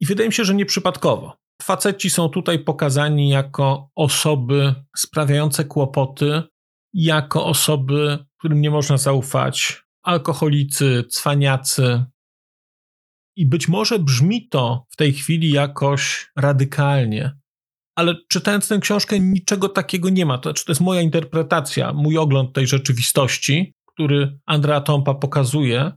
I 0.00 0.06
wydaje 0.06 0.28
mi 0.28 0.34
się, 0.34 0.44
że 0.44 0.54
nieprzypadkowo. 0.54 1.41
Faceci 1.62 2.10
są 2.10 2.28
tutaj 2.28 2.58
pokazani 2.58 3.28
jako 3.28 3.90
osoby 3.94 4.74
sprawiające 4.96 5.64
kłopoty, 5.64 6.42
jako 6.94 7.46
osoby, 7.46 8.18
którym 8.38 8.60
nie 8.60 8.70
można 8.70 8.96
zaufać, 8.96 9.82
alkoholicy, 10.02 11.04
cwaniacy, 11.10 12.04
i 13.36 13.46
być 13.46 13.68
może 13.68 13.98
brzmi 13.98 14.48
to 14.48 14.86
w 14.90 14.96
tej 14.96 15.12
chwili 15.12 15.50
jakoś 15.50 16.30
radykalnie, 16.36 17.38
ale 17.96 18.14
czytając 18.28 18.68
tę 18.68 18.78
książkę, 18.78 19.20
niczego 19.20 19.68
takiego 19.68 20.08
nie 20.10 20.26
ma. 20.26 20.38
To, 20.38 20.50
znaczy, 20.50 20.64
to 20.64 20.72
jest 20.72 20.80
moja 20.80 21.00
interpretacja, 21.00 21.92
mój 21.92 22.18
ogląd 22.18 22.52
tej 22.52 22.66
rzeczywistości, 22.66 23.74
który 23.86 24.38
Andrea 24.46 24.80
Tompa 24.80 25.14
pokazuje, 25.14 25.92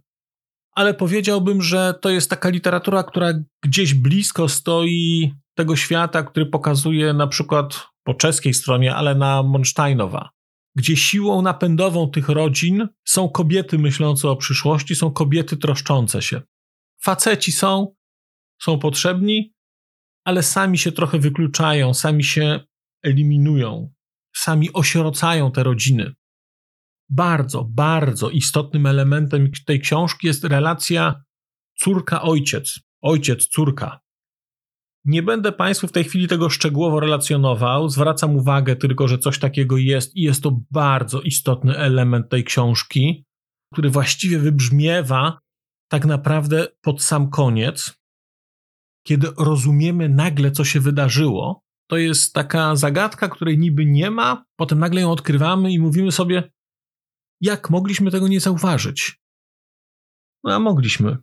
ale 0.71 0.93
powiedziałbym, 0.93 1.61
że 1.61 1.93
to 2.01 2.09
jest 2.09 2.29
taka 2.29 2.49
literatura, 2.49 3.03
która 3.03 3.33
gdzieś 3.63 3.93
blisko 3.93 4.49
stoi 4.49 5.33
tego 5.55 5.75
świata, 5.75 6.23
który 6.23 6.45
pokazuje 6.45 7.13
na 7.13 7.27
przykład 7.27 7.87
po 8.03 8.13
czeskiej 8.13 8.53
stronie, 8.53 8.95
ale 8.95 9.15
na 9.15 9.43
Monsteinowa, 9.43 10.29
gdzie 10.75 10.97
siłą 10.97 11.41
napędową 11.41 12.09
tych 12.09 12.29
rodzin 12.29 12.87
są 13.05 13.29
kobiety 13.29 13.77
myślące 13.77 14.29
o 14.29 14.35
przyszłości, 14.35 14.95
są 14.95 15.11
kobiety 15.11 15.57
troszczące 15.57 16.21
się. 16.21 16.41
Faceci 17.01 17.51
są, 17.51 17.95
są 18.61 18.79
potrzebni, 18.79 19.53
ale 20.25 20.43
sami 20.43 20.77
się 20.77 20.91
trochę 20.91 21.19
wykluczają, 21.19 21.93
sami 21.93 22.23
się 22.23 22.59
eliminują, 23.03 23.93
sami 24.35 24.73
osierocają 24.73 25.51
te 25.51 25.63
rodziny. 25.63 26.13
Bardzo, 27.09 27.63
bardzo 27.63 28.29
istotnym 28.29 28.85
elementem 28.85 29.51
tej 29.65 29.79
książki 29.79 30.27
jest 30.27 30.43
relacja 30.43 31.23
córka-ojciec, 31.75 32.79
ojciec-córka. 33.03 34.04
Nie 35.05 35.23
będę 35.23 35.51
Państwu 35.51 35.87
w 35.87 35.91
tej 35.91 36.03
chwili 36.03 36.27
tego 36.27 36.49
szczegółowo 36.49 36.99
relacjonował, 36.99 37.89
zwracam 37.89 38.35
uwagę 38.35 38.75
tylko, 38.75 39.07
że 39.07 39.17
coś 39.17 39.39
takiego 39.39 39.77
jest 39.77 40.15
i 40.15 40.21
jest 40.21 40.43
to 40.43 40.59
bardzo 40.71 41.21
istotny 41.21 41.77
element 41.77 42.29
tej 42.29 42.43
książki, 42.43 43.25
który 43.73 43.89
właściwie 43.89 44.39
wybrzmiewa 44.39 45.39
tak 45.91 46.05
naprawdę 46.05 46.67
pod 46.81 47.03
sam 47.03 47.29
koniec, 47.29 47.99
kiedy 49.07 49.27
rozumiemy 49.37 50.09
nagle, 50.09 50.51
co 50.51 50.63
się 50.63 50.79
wydarzyło, 50.79 51.63
to 51.89 51.97
jest 51.97 52.33
taka 52.33 52.75
zagadka, 52.75 53.29
której 53.29 53.57
niby 53.57 53.85
nie 53.85 54.11
ma, 54.11 54.45
potem 54.55 54.79
nagle 54.79 55.01
ją 55.01 55.11
odkrywamy 55.11 55.71
i 55.71 55.79
mówimy 55.79 56.11
sobie, 56.11 56.51
jak 57.41 57.69
mogliśmy 57.69 58.11
tego 58.11 58.27
nie 58.27 58.39
zauważyć? 58.39 59.19
No 60.43 60.53
a 60.53 60.59
mogliśmy. 60.59 61.17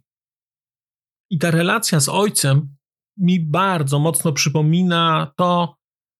I 1.30 1.38
ta 1.38 1.50
relacja 1.50 2.00
z 2.00 2.08
ojcem 2.08 2.76
mi 3.18 3.40
bardzo 3.40 3.98
mocno 3.98 4.32
przypomina 4.32 5.32
to, 5.36 5.76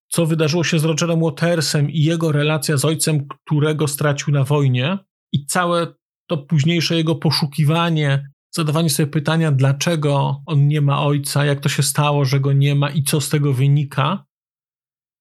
co 0.08 0.26
wydarzyło 0.26 0.64
się 0.64 0.78
z 0.78 0.84
Rogerem 0.84 1.20
Watersem 1.20 1.90
i 1.90 2.02
jego 2.02 2.32
relacja 2.32 2.76
z 2.76 2.84
ojcem, 2.84 3.28
którego 3.28 3.88
stracił 3.88 4.34
na 4.34 4.44
wojnie, 4.44 4.98
i 5.32 5.46
całe 5.46 5.86
to 6.28 6.38
późniejsze 6.38 6.96
jego 6.96 7.14
poszukiwanie, 7.14 8.28
zadawanie 8.54 8.90
sobie 8.90 9.06
pytania, 9.06 9.52
dlaczego 9.52 10.42
on 10.46 10.68
nie 10.68 10.80
ma 10.80 11.02
ojca, 11.02 11.44
jak 11.44 11.60
to 11.60 11.68
się 11.68 11.82
stało, 11.82 12.24
że 12.24 12.40
go 12.40 12.52
nie 12.52 12.74
ma 12.74 12.90
i 12.90 13.02
co 13.02 13.20
z 13.20 13.28
tego 13.28 13.52
wynika. 13.52 14.24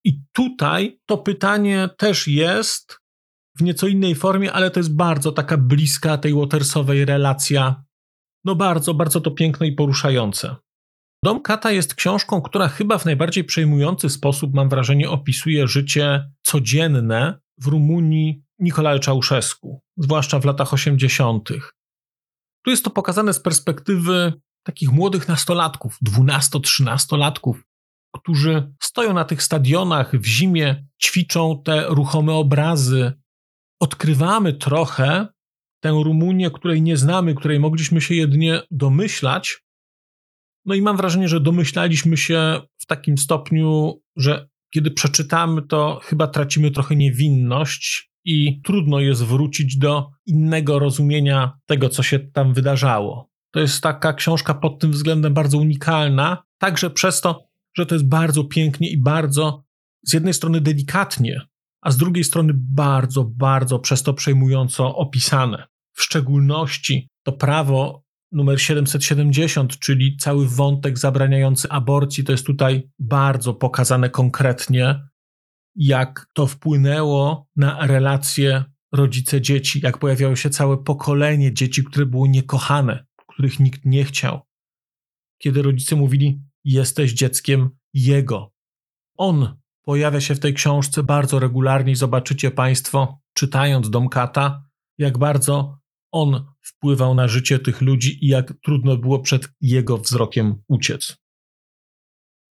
I 0.05 0.21
tutaj 0.33 0.99
to 1.05 1.17
pytanie 1.17 1.89
też 1.97 2.27
jest 2.27 2.99
w 3.59 3.63
nieco 3.63 3.87
innej 3.87 4.15
formie, 4.15 4.53
ale 4.53 4.71
to 4.71 4.79
jest 4.79 4.95
bardzo 4.95 5.31
taka 5.31 5.57
bliska 5.57 6.17
tej 6.17 6.33
Watersowej 6.33 7.05
relacja. 7.05 7.83
No 8.45 8.55
bardzo, 8.55 8.93
bardzo 8.93 9.21
to 9.21 9.31
piękne 9.31 9.67
i 9.67 9.71
poruszające. 9.71 10.55
Dom 11.23 11.41
Kata 11.41 11.71
jest 11.71 11.95
książką, 11.95 12.41
która 12.41 12.67
chyba 12.67 12.97
w 12.97 13.05
najbardziej 13.05 13.43
przejmujący 13.43 14.09
sposób, 14.09 14.53
mam 14.53 14.69
wrażenie, 14.69 15.09
opisuje 15.09 15.67
życie 15.67 16.31
codzienne 16.41 17.39
w 17.57 17.67
Rumunii 17.67 18.43
Nicolae 18.59 18.99
Ceausescu, 18.99 19.81
zwłaszcza 19.97 20.39
w 20.39 20.45
latach 20.45 20.73
80. 20.73 21.49
Tu 22.65 22.69
jest 22.69 22.83
to 22.83 22.89
pokazane 22.89 23.33
z 23.33 23.39
perspektywy 23.39 24.33
takich 24.63 24.91
młodych 24.91 25.27
nastolatków, 25.27 25.97
12-13-latków, 26.09 27.53
którzy 28.15 28.73
stoją 28.81 29.13
na 29.13 29.25
tych 29.25 29.43
stadionach 29.43 30.15
w 30.15 30.25
zimie, 30.25 30.85
ćwiczą 31.03 31.61
te 31.65 31.85
ruchome 31.87 32.33
obrazy. 32.33 33.13
Odkrywamy 33.81 34.53
trochę 34.53 35.27
tę 35.83 35.89
Rumunię, 35.89 36.51
której 36.51 36.81
nie 36.81 36.97
znamy, 36.97 37.35
której 37.35 37.59
mogliśmy 37.59 38.01
się 38.01 38.15
jedynie 38.15 38.61
domyślać. 38.71 39.63
No 40.65 40.75
i 40.75 40.81
mam 40.81 40.97
wrażenie, 40.97 41.27
że 41.27 41.39
domyślaliśmy 41.39 42.17
się 42.17 42.61
w 42.77 42.85
takim 42.85 43.17
stopniu, 43.17 44.01
że 44.15 44.49
kiedy 44.73 44.91
przeczytamy, 44.91 45.61
to 45.61 45.99
chyba 46.03 46.27
tracimy 46.27 46.71
trochę 46.71 46.95
niewinność 46.95 48.11
i 48.25 48.61
trudno 48.61 48.99
jest 48.99 49.23
wrócić 49.23 49.77
do 49.77 50.09
innego 50.25 50.79
rozumienia 50.79 51.57
tego, 51.65 51.89
co 51.89 52.03
się 52.03 52.19
tam 52.19 52.53
wydarzało. 52.53 53.29
To 53.53 53.59
jest 53.59 53.83
taka 53.83 54.13
książka 54.13 54.53
pod 54.53 54.79
tym 54.79 54.91
względem 54.91 55.33
bardzo 55.33 55.57
unikalna, 55.57 56.43
także 56.57 56.89
przez 56.89 57.21
to, 57.21 57.43
że 57.77 57.85
to 57.85 57.95
jest 57.95 58.07
bardzo 58.07 58.43
pięknie 58.43 58.91
i 58.91 58.97
bardzo 58.97 59.63
z 60.03 60.13
jednej 60.13 60.33
strony 60.33 60.61
delikatnie, 60.61 61.41
a 61.81 61.91
z 61.91 61.97
drugiej 61.97 62.23
strony 62.23 62.53
bardzo, 62.55 63.23
bardzo 63.23 63.79
przez 63.79 64.03
to 64.03 64.13
przejmująco 64.13 64.95
opisane. 64.95 65.67
W 65.93 66.03
szczególności 66.03 67.09
to 67.23 67.31
prawo 67.31 68.03
numer 68.31 68.61
770, 68.61 69.79
czyli 69.79 70.17
cały 70.17 70.47
wątek 70.47 70.99
zabraniający 70.99 71.69
aborcji, 71.69 72.23
to 72.23 72.31
jest 72.31 72.45
tutaj 72.45 72.89
bardzo 72.99 73.53
pokazane 73.53 74.09
konkretnie 74.09 75.11
jak 75.75 76.27
to 76.33 76.47
wpłynęło 76.47 77.47
na 77.55 77.87
relacje 77.87 78.63
rodzice-dzieci, 78.91 79.79
jak 79.83 79.97
pojawiało 79.97 80.35
się 80.35 80.49
całe 80.49 80.83
pokolenie 80.83 81.53
dzieci, 81.53 81.83
które 81.83 82.05
było 82.05 82.27
niekochane, 82.27 83.05
których 83.27 83.59
nikt 83.59 83.85
nie 83.85 84.03
chciał. 84.03 84.41
Kiedy 85.37 85.61
rodzice 85.61 85.95
mówili: 85.95 86.41
Jesteś 86.63 87.13
dzieckiem 87.13 87.69
jego. 87.93 88.53
On 89.17 89.57
pojawia 89.83 90.21
się 90.21 90.35
w 90.35 90.39
tej 90.39 90.53
książce 90.53 91.03
bardzo 91.03 91.39
regularnie 91.39 91.95
zobaczycie 91.95 92.51
Państwo, 92.51 93.21
czytając 93.33 93.89
Domkata, 93.89 94.63
jak 94.97 95.17
bardzo 95.17 95.80
on 96.11 96.45
wpływał 96.61 97.15
na 97.15 97.27
życie 97.27 97.59
tych 97.59 97.81
ludzi 97.81 98.25
i 98.25 98.27
jak 98.27 98.53
trudno 98.63 98.97
było 98.97 99.19
przed 99.19 99.49
jego 99.61 99.97
wzrokiem 99.97 100.63
uciec. 100.67 101.17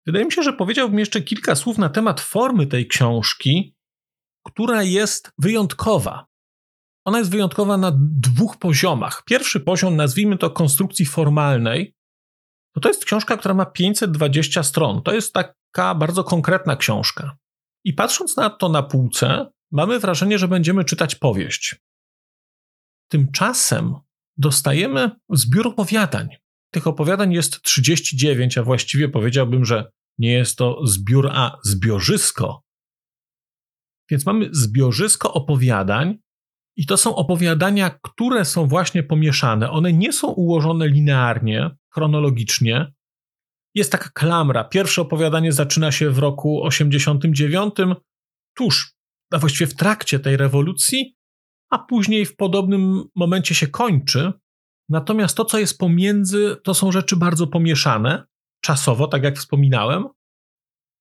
Wydaje 0.06 0.26
mi 0.26 0.32
się, 0.32 0.44
że 0.44 0.54
powiedziałbym 0.54 1.00
jeszcze 1.00 1.22
kilka 1.22 1.56
słów 1.56 1.78
na 1.78 1.90
temat 1.90 2.22
formy 2.22 2.68
tej 2.68 2.88
książki, 2.88 3.76
która 4.46 4.84
jest 4.84 5.32
wyjątkowa. 5.38 6.26
Ona 7.06 7.20
jest 7.20 7.32
wyjątkowa 7.32 7.78
na 7.78 7.92
dwóch 7.98 8.58
poziomach. 8.58 9.24
Pierwszy 9.26 9.60
poziom, 9.60 9.96
nazwijmy 9.96 10.38
to 10.38 10.50
konstrukcji 10.50 11.06
formalnej, 11.06 11.96
to, 12.76 12.82
to 12.82 12.90
jest 12.90 13.06
książka, 13.06 13.38
która 13.38 13.54
ma 13.54 13.66
520 13.66 14.64
stron. 14.64 15.02
To 15.04 15.14
jest 15.14 15.34
taka 15.34 15.96
bardzo 15.96 16.24
konkretna 16.24 16.76
książka. 16.76 17.38
I 17.84 17.94
patrząc 17.94 18.38
na 18.38 18.50
to 18.50 18.70
na 18.70 18.84
półce, 18.84 19.52
mamy 19.72 20.00
wrażenie, 20.00 20.40
że 20.40 20.48
będziemy 20.48 20.86
czytać 20.86 21.16
powieść. 21.16 21.76
Tymczasem 23.12 23.96
dostajemy 24.38 25.12
zbiór 25.30 25.68
opowiadań. 25.68 26.30
Tych 26.74 26.88
opowiadań 26.88 27.34
jest 27.34 27.62
39, 27.62 28.58
a 28.58 28.64
właściwie 28.64 29.10
powiedziałbym, 29.10 29.66
że 29.66 29.92
nie 30.18 30.32
jest 30.32 30.58
to 30.58 30.88
zbiór, 30.88 31.30
a 31.34 31.58
zbiorzysko. 31.64 32.64
Więc 34.12 34.26
mamy 34.26 34.50
zbiorzysko 34.52 35.34
opowiadań, 35.34 36.18
i 36.80 36.86
to 36.86 36.98
są 36.98 37.16
opowiadania, 37.16 38.00
które 38.04 38.46
są 38.46 38.68
właśnie 38.68 39.04
pomieszane. 39.04 39.72
One 39.72 39.94
nie 39.94 40.14
są 40.14 40.28
ułożone 40.28 40.88
linearnie, 40.88 41.70
chronologicznie. 41.94 42.94
Jest 43.76 43.92
taka 43.92 44.10
klamra. 44.10 44.64
Pierwsze 44.64 45.02
opowiadanie 45.02 45.52
zaczyna 45.52 45.92
się 45.92 46.10
w 46.10 46.18
roku 46.18 46.64
89, 46.64 47.74
tuż, 48.58 48.94
a 49.32 49.38
właściwie 49.38 49.68
w 49.68 49.76
trakcie 49.76 50.20
tej 50.20 50.38
rewolucji, 50.38 51.16
a 51.70 51.80
później 51.80 52.26
w 52.26 52.36
podobnym 52.36 53.04
momencie 53.16 53.56
się 53.56 53.68
kończy. 53.68 54.34
Natomiast 54.90 55.38
to, 55.38 55.46
co 55.46 55.60
jest 55.60 55.78
pomiędzy, 55.78 56.56
to 56.64 56.74
są 56.74 56.92
rzeczy 56.92 57.16
bardzo 57.16 57.48
pomieszane, 57.48 58.24
czasowo, 58.62 59.08
tak 59.08 59.24
jak 59.24 59.38
wspominałem. 59.38 60.06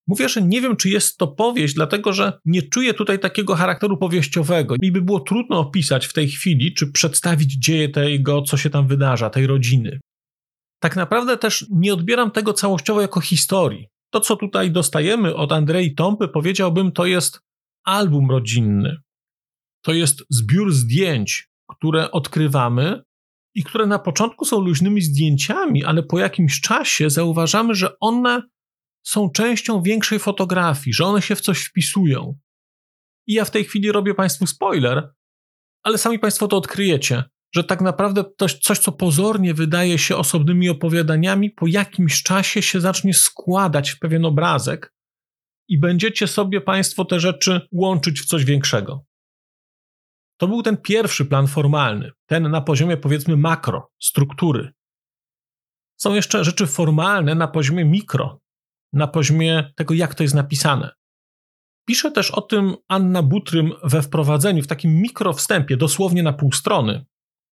Mówię, 0.07 0.29
że 0.29 0.43
nie 0.43 0.61
wiem, 0.61 0.77
czy 0.77 0.89
jest 0.89 1.19
to 1.19 1.27
powieść, 1.27 1.75
dlatego 1.75 2.13
że 2.13 2.41
nie 2.45 2.63
czuję 2.63 2.95
tutaj 2.95 3.19
takiego 3.19 3.55
charakteru 3.55 3.97
powieściowego. 3.97 4.75
Mi 4.83 4.93
by 4.93 5.03
było 5.03 5.21
trudno 5.21 5.59
opisać 5.59 6.07
w 6.07 6.13
tej 6.13 6.29
chwili, 6.29 6.75
czy 6.75 6.93
przedstawić 6.93 7.53
dzieje 7.53 7.89
tego, 7.89 8.43
co 8.43 8.57
się 8.57 8.71
tam 8.71 8.87
wydarza, 8.87 9.31
tej 9.31 9.47
rodziny. 9.47 10.01
Tak 10.81 10.97
naprawdę 10.97 11.37
też 11.37 11.67
nie 11.71 11.93
odbieram 11.93 12.31
tego 12.31 12.53
całościowo 12.53 13.01
jako 13.01 13.21
historii. 13.21 13.87
To, 14.11 14.21
co 14.21 14.37
tutaj 14.37 14.71
dostajemy 14.71 15.35
od 15.35 15.53
Andrei 15.53 15.95
Tąpy, 15.95 16.29
powiedziałbym, 16.29 16.93
to 16.93 17.07
jest 17.07 17.41
album 17.85 18.31
rodzinny. 18.31 18.97
To 19.83 19.93
jest 19.93 20.25
zbiór 20.31 20.73
zdjęć, 20.73 21.49
które 21.69 22.11
odkrywamy 22.11 23.03
i 23.55 23.65
które 23.65 23.87
na 23.87 23.99
początku 23.99 24.45
są 24.45 24.61
luźnymi 24.61 25.01
zdjęciami, 25.01 25.85
ale 25.85 26.03
po 26.03 26.19
jakimś 26.19 26.61
czasie 26.61 27.11
zauważamy, 27.11 27.75
że 27.75 27.99
one 28.01 28.43
są 29.07 29.31
częścią 29.31 29.83
większej 29.83 30.19
fotografii, 30.19 30.95
że 30.95 31.05
one 31.05 31.23
się 31.23 31.37
w 31.37 31.41
coś 31.41 31.65
wpisują. 31.65 32.39
I 33.27 33.33
ja 33.33 33.45
w 33.45 33.51
tej 33.51 33.65
chwili 33.65 33.93
robię 33.93 34.15
Państwu 34.15 34.47
spoiler, 34.47 35.13
ale 35.83 35.99
sami 35.99 36.19
Państwo 36.19 36.49
to 36.49 36.57
odkryjecie, 36.57 37.25
że 37.55 37.65
tak 37.65 37.81
naprawdę 37.81 38.25
coś, 38.39 38.59
coś, 38.59 38.79
co 38.79 38.93
pozornie 38.93 39.55
wydaje 39.55 39.99
się 39.99 40.17
osobnymi 40.17 40.69
opowiadaniami, 40.69 41.51
po 41.51 41.67
jakimś 41.67 42.23
czasie 42.23 42.63
się 42.63 42.81
zacznie 42.81 43.15
składać 43.15 43.91
w 43.91 43.99
pewien 43.99 44.25
obrazek 44.25 44.95
i 45.69 45.79
będziecie 45.79 46.27
sobie 46.27 46.61
Państwo 46.61 47.05
te 47.05 47.21
rzeczy 47.21 47.61
łączyć 47.73 48.21
w 48.21 48.27
coś 48.27 48.45
większego. 48.45 49.08
To 50.41 50.49
był 50.49 50.63
ten 50.63 50.77
pierwszy 50.77 51.25
plan 51.25 51.47
formalny, 51.47 52.11
ten 52.27 52.51
na 52.51 52.61
poziomie 52.61 52.97
powiedzmy 52.97 53.37
makro, 53.37 53.91
struktury. 54.03 54.73
Są 56.01 56.15
jeszcze 56.15 56.45
rzeczy 56.45 56.67
formalne 56.67 57.35
na 57.35 57.49
poziomie 57.49 57.85
mikro, 57.85 58.41
na 58.93 59.07
poziomie 59.07 59.73
tego, 59.77 59.95
jak 59.95 60.15
to 60.15 60.23
jest 60.23 60.35
napisane. 60.35 60.91
Pisze 61.89 62.11
też 62.11 62.31
o 62.31 62.41
tym 62.41 62.75
Anna 62.89 63.23
Butrym 63.23 63.73
we 63.85 64.03
wprowadzeniu, 64.03 64.63
w 64.63 64.67
takim 64.67 65.01
mikrowstępie, 65.01 65.77
dosłownie 65.77 66.23
na 66.23 66.33
pół 66.33 66.53
strony, 66.53 67.05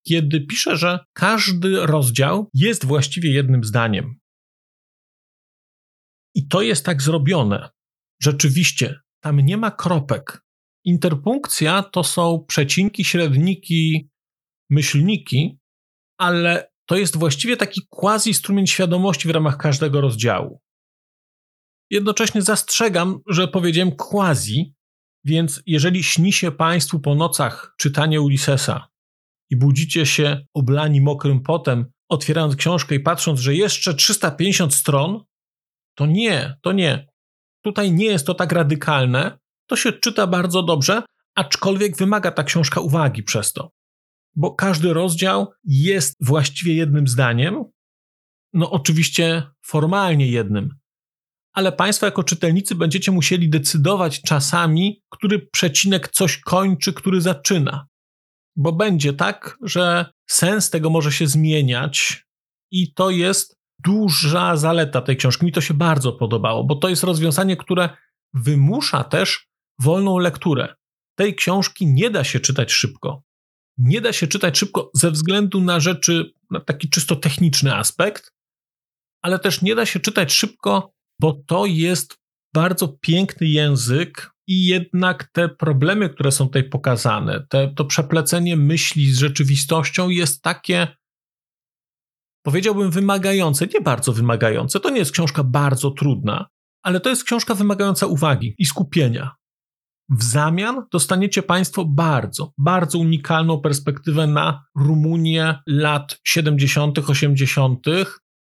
kiedy 0.07 0.40
pisze, 0.40 0.77
że 0.77 0.99
każdy 1.12 1.87
rozdział 1.87 2.51
jest 2.55 2.85
właściwie 2.85 3.33
jednym 3.33 3.64
zdaniem. 3.64 4.18
I 6.35 6.49
to 6.49 6.62
jest 6.62 6.85
tak 6.85 7.03
zrobione. 7.03 7.70
Rzeczywiście, 8.22 9.01
tam 9.20 9.40
nie 9.40 9.57
ma 9.57 9.70
kropek. 9.70 10.46
Interpunkcja 10.87 11.83
to 11.83 12.05
są 12.05 12.44
przecinki, 12.49 13.05
średniki, 13.05 14.11
myślniki, 14.70 15.59
ale 16.18 16.72
to 16.88 16.96
jest 16.96 17.16
właściwie 17.16 17.57
taki 17.57 17.81
quasi 17.90 18.35
strumień 18.35 18.66
świadomości 18.66 19.29
w 19.29 19.31
ramach 19.31 19.57
każdego 19.57 20.01
rozdziału. 20.01 20.61
Jednocześnie 21.90 22.42
zastrzegam, 22.42 23.20
że 23.29 23.49
powiedziałem 23.49 23.96
quasi, 23.96 24.75
więc 25.25 25.62
jeżeli 25.66 26.03
śni 26.03 26.33
się 26.33 26.53
Państwu 26.53 27.01
po 27.01 27.14
nocach 27.14 27.75
czytanie 27.79 28.20
Ulyssesa 28.20 28.88
i 29.51 29.57
budzicie 29.57 30.07
się 30.07 30.46
oblani 30.55 31.01
mokrym 31.01 31.42
potem, 31.42 31.92
otwierając 32.09 32.57
książkę 32.57 32.94
i 32.94 33.01
patrząc, 33.01 33.40
że 33.40 33.55
jeszcze 33.55 33.94
350 33.94 34.75
stron, 34.75 35.25
to 35.94 36.07
nie, 36.07 36.59
to 36.62 36.72
nie. 36.72 37.07
Tutaj 37.64 37.92
nie 37.92 38.07
jest 38.07 38.27
to 38.27 38.35
tak 38.35 38.53
radykalne, 38.53 39.38
to 39.66 39.76
się 39.76 39.92
czyta 39.92 40.26
bardzo 40.26 40.62
dobrze, 40.62 41.02
aczkolwiek 41.35 41.96
wymaga 41.96 42.31
ta 42.31 42.44
książka 42.44 42.81
uwagi 42.81 43.22
przez 43.22 43.52
to. 43.52 43.70
Bo 44.35 44.55
każdy 44.55 44.92
rozdział 44.92 45.52
jest 45.64 46.16
właściwie 46.20 46.74
jednym 46.74 47.09
zdaniem, 47.09 47.64
no 48.52 48.70
oczywiście 48.70 49.42
formalnie 49.66 50.26
jednym, 50.26 50.74
ale 51.57 51.72
Państwo 51.72 52.07
jako 52.07 52.24
czytelnicy 52.24 52.74
będziecie 52.74 53.12
musieli 53.12 53.48
decydować 53.48 54.22
czasami, 54.22 55.02
który 55.11 55.48
przecinek 55.52 56.09
coś 56.09 56.38
kończy, 56.38 56.92
który 56.92 57.20
zaczyna. 57.20 57.87
Bo 58.57 58.72
będzie 58.72 59.12
tak, 59.12 59.59
że 59.62 60.07
sens 60.26 60.70
tego 60.70 60.90
może 60.90 61.12
się 61.12 61.26
zmieniać 61.26 62.24
i 62.70 62.94
to 62.94 63.11
jest 63.11 63.57
duża 63.85 64.57
zaleta 64.57 65.00
tej 65.00 65.16
książki. 65.16 65.46
Mi 65.46 65.52
to 65.52 65.61
się 65.61 65.74
bardzo 65.74 66.12
podobało, 66.12 66.64
bo 66.64 66.76
to 66.76 66.88
jest 66.88 67.05
rozwiązanie, 67.05 67.57
które 67.57 67.88
wymusza 68.35 69.05
też 69.05 69.48
wolną 69.81 70.19
lekturę. 70.19 70.75
Tej 71.19 71.35
książki 71.35 71.87
nie 71.87 72.11
da 72.11 72.25
się 72.25 72.41
czytać 72.41 72.73
szybko. 72.73 73.23
Nie 73.79 74.01
da 74.01 74.12
się 74.12 74.27
czytać 74.27 74.59
szybko 74.59 74.91
ze 74.95 75.11
względu 75.11 75.61
na 75.61 75.81
rzeczy, 75.81 76.33
na 76.51 76.61
taki 76.61 76.91
czysto 76.91 77.17
techniczny 77.17 77.75
aspekt, 77.75 78.33
ale 79.23 79.39
też 79.39 79.62
nie 79.62 79.75
da 79.75 79.87
się 79.87 80.01
czytać 80.01 80.33
szybko 80.33 80.97
bo 81.21 81.33
to 81.47 81.67
jest 81.67 82.19
bardzo 82.55 82.89
piękny 82.89 83.47
język 83.47 84.31
i 84.47 84.67
jednak 84.67 85.25
te 85.33 85.49
problemy, 85.49 86.09
które 86.09 86.33
są 86.33 86.47
tutaj 86.47 86.65
pokazane, 86.65 87.47
te, 87.49 87.75
to 87.77 87.85
przeplecenie 87.85 88.57
myśli 88.57 89.12
z 89.12 89.19
rzeczywistością 89.19 90.09
jest 90.09 90.43
takie, 90.43 90.97
powiedziałbym, 92.43 92.91
wymagające, 92.91 93.67
nie 93.67 93.81
bardzo 93.81 94.12
wymagające. 94.12 94.81
To 94.81 94.91
nie 94.91 94.99
jest 94.99 95.12
książka 95.12 95.45
bardzo 95.45 95.91
trudna, 95.91 96.47
ale 96.83 97.01
to 97.01 97.11
jest 97.11 97.25
książka 97.25 97.55
wymagająca 97.55 98.07
uwagi 98.07 98.55
i 98.59 98.67
skupienia. 98.67 99.35
W 100.11 100.23
zamian 100.23 100.87
dostaniecie 100.92 101.42
Państwo 101.42 101.85
bardzo, 101.85 102.53
bardzo 102.59 102.99
unikalną 102.99 103.61
perspektywę 103.61 104.27
na 104.27 104.64
Rumunię 104.77 105.59
lat 105.66 106.21
70., 106.25 106.99
80., 106.99 107.87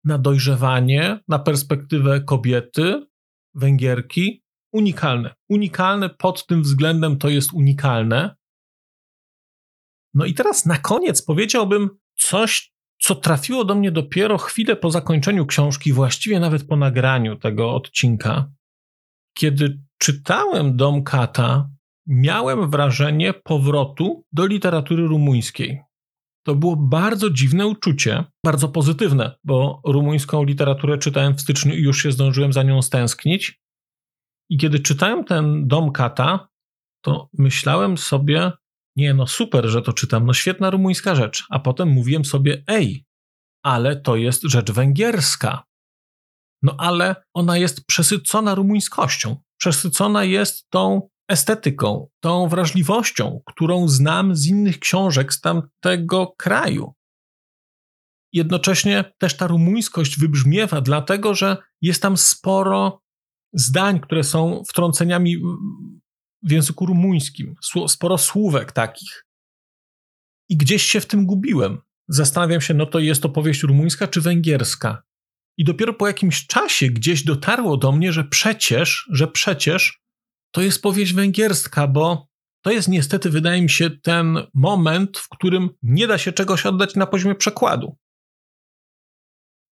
na 0.03 0.17
dojrzewanie, 0.17 1.19
na 1.27 1.39
perspektywę 1.39 2.21
kobiety, 2.21 3.07
Węgierki, 3.55 4.43
unikalne. 4.73 5.35
Unikalne 5.49 6.09
pod 6.09 6.45
tym 6.47 6.61
względem 6.61 7.17
to 7.17 7.29
jest 7.29 7.53
unikalne. 7.53 8.35
No 10.13 10.25
i 10.25 10.33
teraz 10.33 10.65
na 10.65 10.77
koniec 10.77 11.21
powiedziałbym 11.21 11.89
coś, 12.17 12.73
co 13.01 13.15
trafiło 13.15 13.65
do 13.65 13.75
mnie 13.75 13.91
dopiero 13.91 14.37
chwilę 14.37 14.75
po 14.75 14.91
zakończeniu 14.91 15.45
książki, 15.45 15.93
właściwie 15.93 16.39
nawet 16.39 16.67
po 16.67 16.75
nagraniu 16.75 17.35
tego 17.35 17.75
odcinka. 17.75 18.51
Kiedy 19.33 19.86
czytałem 19.97 20.77
Dom 20.77 21.03
Kata, 21.03 21.69
miałem 22.07 22.69
wrażenie 22.69 23.33
powrotu 23.33 24.25
do 24.31 24.45
literatury 24.45 25.07
rumuńskiej 25.07 25.87
to 26.47 26.55
było 26.55 26.75
bardzo 26.75 27.29
dziwne 27.29 27.67
uczucie, 27.67 28.23
bardzo 28.45 28.67
pozytywne, 28.67 29.35
bo 29.43 29.81
rumuńską 29.85 30.43
literaturę 30.43 30.97
czytałem 30.97 31.35
w 31.35 31.41
styczniu 31.41 31.75
i 31.75 31.81
już 31.81 32.03
się 32.03 32.11
zdążyłem 32.11 32.53
za 32.53 32.63
nią 32.63 32.81
stęsknić. 32.81 33.61
I 34.49 34.57
kiedy 34.57 34.79
czytałem 34.79 35.23
ten 35.23 35.67
Dom 35.67 35.91
Kata, 35.91 36.49
to 37.01 37.29
myślałem 37.33 37.97
sobie, 37.97 38.51
nie 38.95 39.13
no 39.13 39.27
super, 39.27 39.65
że 39.65 39.81
to 39.81 39.93
czytam, 39.93 40.25
no 40.25 40.33
świetna 40.33 40.69
rumuńska 40.69 41.15
rzecz. 41.15 41.45
A 41.49 41.59
potem 41.59 41.89
mówiłem 41.89 42.25
sobie, 42.25 42.63
ej, 42.67 43.05
ale 43.63 43.95
to 43.95 44.15
jest 44.15 44.43
rzecz 44.43 44.71
węgierska. 44.71 45.63
No 46.67 46.75
ale 46.77 47.15
ona 47.33 47.57
jest 47.57 47.85
przesycona 47.85 48.55
rumuńskością. 48.55 49.35
Przesycona 49.59 50.23
jest 50.23 50.69
tą 50.69 51.09
estetyką, 51.29 52.07
tą 52.19 52.47
wrażliwością, 52.47 53.41
którą 53.45 53.87
znam 53.87 54.35
z 54.35 54.45
innych 54.45 54.79
książek 54.79 55.33
z 55.33 55.41
tamtego 55.41 56.33
kraju. 56.37 56.93
Jednocześnie 58.33 59.13
też 59.17 59.37
ta 59.37 59.47
rumuńskość 59.47 60.19
wybrzmiewa, 60.19 60.81
dlatego 60.81 61.35
że 61.35 61.57
jest 61.81 62.01
tam 62.01 62.17
sporo 62.17 63.01
zdań, 63.53 63.99
które 63.99 64.23
są 64.23 64.63
wtrąceniami 64.69 65.37
w 66.43 66.51
języku 66.51 66.85
rumuńskim, 66.85 67.55
sporo 67.87 68.17
słówek 68.17 68.71
takich. 68.71 69.25
I 70.49 70.57
gdzieś 70.57 70.83
się 70.83 70.99
w 70.99 71.05
tym 71.05 71.25
gubiłem. 71.25 71.77
Zastanawiam 72.07 72.61
się, 72.61 72.73
no 72.73 72.85
to 72.85 72.99
jest 72.99 73.21
to 73.21 73.29
powieść 73.29 73.63
rumuńska 73.63 74.07
czy 74.07 74.21
węgierska. 74.21 75.06
I 75.57 75.63
dopiero 75.63 75.93
po 75.93 76.07
jakimś 76.07 76.47
czasie 76.47 76.87
gdzieś 76.87 77.23
dotarło 77.23 77.77
do 77.77 77.91
mnie, 77.91 78.13
że 78.13 78.23
przecież, 78.23 79.09
że 79.11 79.27
przecież 79.27 80.01
to 80.51 80.61
jest 80.61 80.81
powieść 80.81 81.13
węgierska, 81.13 81.87
bo 81.87 82.27
to 82.61 82.71
jest 82.71 82.87
niestety, 82.87 83.29
wydaje 83.29 83.61
mi 83.61 83.69
się, 83.69 83.89
ten 83.89 84.37
moment, 84.53 85.17
w 85.17 85.29
którym 85.29 85.69
nie 85.83 86.07
da 86.07 86.17
się 86.17 86.31
czegoś 86.31 86.65
oddać 86.65 86.95
na 86.95 87.07
poziomie 87.07 87.35
przekładu. 87.35 87.97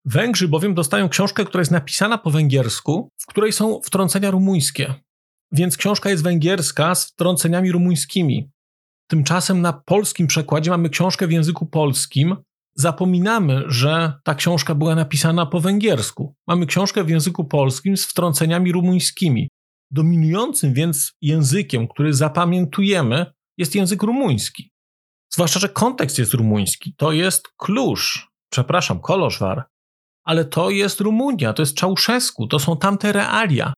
Węgrzy 0.04 0.48
bowiem 0.48 0.74
dostają 0.74 1.08
książkę, 1.08 1.44
która 1.44 1.60
jest 1.60 1.70
napisana 1.70 2.18
po 2.18 2.30
węgiersku, 2.30 3.08
w 3.18 3.26
której 3.26 3.52
są 3.52 3.80
wtrącenia 3.84 4.30
rumuńskie. 4.30 4.94
Więc 5.52 5.76
książka 5.76 6.10
jest 6.10 6.22
węgierska 6.22 6.94
z 6.94 7.06
wtrąceniami 7.06 7.72
rumuńskimi. 7.72 8.50
Tymczasem 9.06 9.60
na 9.60 9.72
polskim 9.72 10.26
przekładzie 10.26 10.70
mamy 10.70 10.88
książkę 10.88 11.26
w 11.26 11.32
języku 11.32 11.66
polskim. 11.66 12.36
Zapominamy, 12.76 13.62
że 13.66 14.12
ta 14.24 14.34
książka 14.34 14.74
była 14.74 14.94
napisana 14.94 15.46
po 15.46 15.60
węgiersku. 15.60 16.34
Mamy 16.46 16.66
książkę 16.66 17.04
w 17.04 17.08
języku 17.08 17.44
polskim 17.44 17.96
z 17.96 18.06
wtrąceniami 18.06 18.72
rumuńskimi. 18.72 19.48
Dominującym 19.90 20.74
więc 20.74 21.12
językiem, 21.22 21.88
który 21.88 22.14
zapamiętujemy, 22.14 23.26
jest 23.58 23.74
język 23.74 24.02
rumuński. 24.02 24.70
Zwłaszcza, 25.34 25.60
że 25.60 25.68
kontekst 25.68 26.18
jest 26.18 26.34
rumuński. 26.34 26.94
To 26.96 27.12
jest 27.12 27.48
Klusz, 27.56 28.28
przepraszam, 28.52 29.00
Koloszwar, 29.00 29.64
ale 30.24 30.44
to 30.44 30.70
jest 30.70 31.00
Rumunia, 31.00 31.52
to 31.52 31.62
jest 31.62 31.76
Czałszewsku, 31.76 32.46
to 32.46 32.58
są 32.58 32.76
tamte 32.76 33.12
realia. 33.12 33.72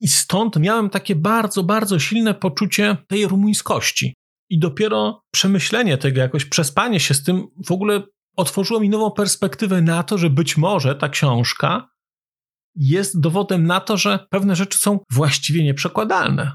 I 0.00 0.08
stąd 0.08 0.56
miałem 0.56 0.90
takie 0.90 1.16
bardzo, 1.16 1.62
bardzo 1.62 1.98
silne 1.98 2.34
poczucie 2.34 2.96
tej 3.08 3.26
rumuńskości. 3.26 4.14
I 4.50 4.58
dopiero 4.58 5.22
przemyślenie 5.34 5.98
tego, 5.98 6.20
jakoś 6.20 6.44
przespanie 6.44 7.00
się 7.00 7.14
z 7.14 7.22
tym 7.22 7.46
w 7.66 7.72
ogóle 7.72 8.02
otworzyło 8.36 8.80
mi 8.80 8.88
nową 8.88 9.10
perspektywę 9.10 9.82
na 9.82 10.02
to, 10.02 10.18
że 10.18 10.30
być 10.30 10.56
może 10.56 10.94
ta 10.94 11.08
książka 11.08 11.88
jest 12.74 13.20
dowodem 13.20 13.66
na 13.66 13.80
to, 13.80 13.96
że 13.96 14.26
pewne 14.30 14.56
rzeczy 14.56 14.78
są 14.78 14.98
właściwie 15.10 15.64
nieprzekładalne. 15.64 16.52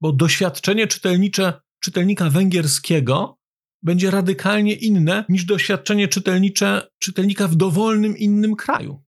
Bo 0.00 0.12
doświadczenie 0.12 0.86
czytelnicze 0.86 1.60
czytelnika 1.80 2.30
węgierskiego 2.30 3.38
będzie 3.82 4.10
radykalnie 4.10 4.74
inne 4.74 5.24
niż 5.28 5.44
doświadczenie 5.44 6.08
czytelnicze 6.08 6.88
czytelnika 6.98 7.48
w 7.48 7.54
dowolnym 7.54 8.18
innym 8.18 8.56
kraju. 8.56 9.04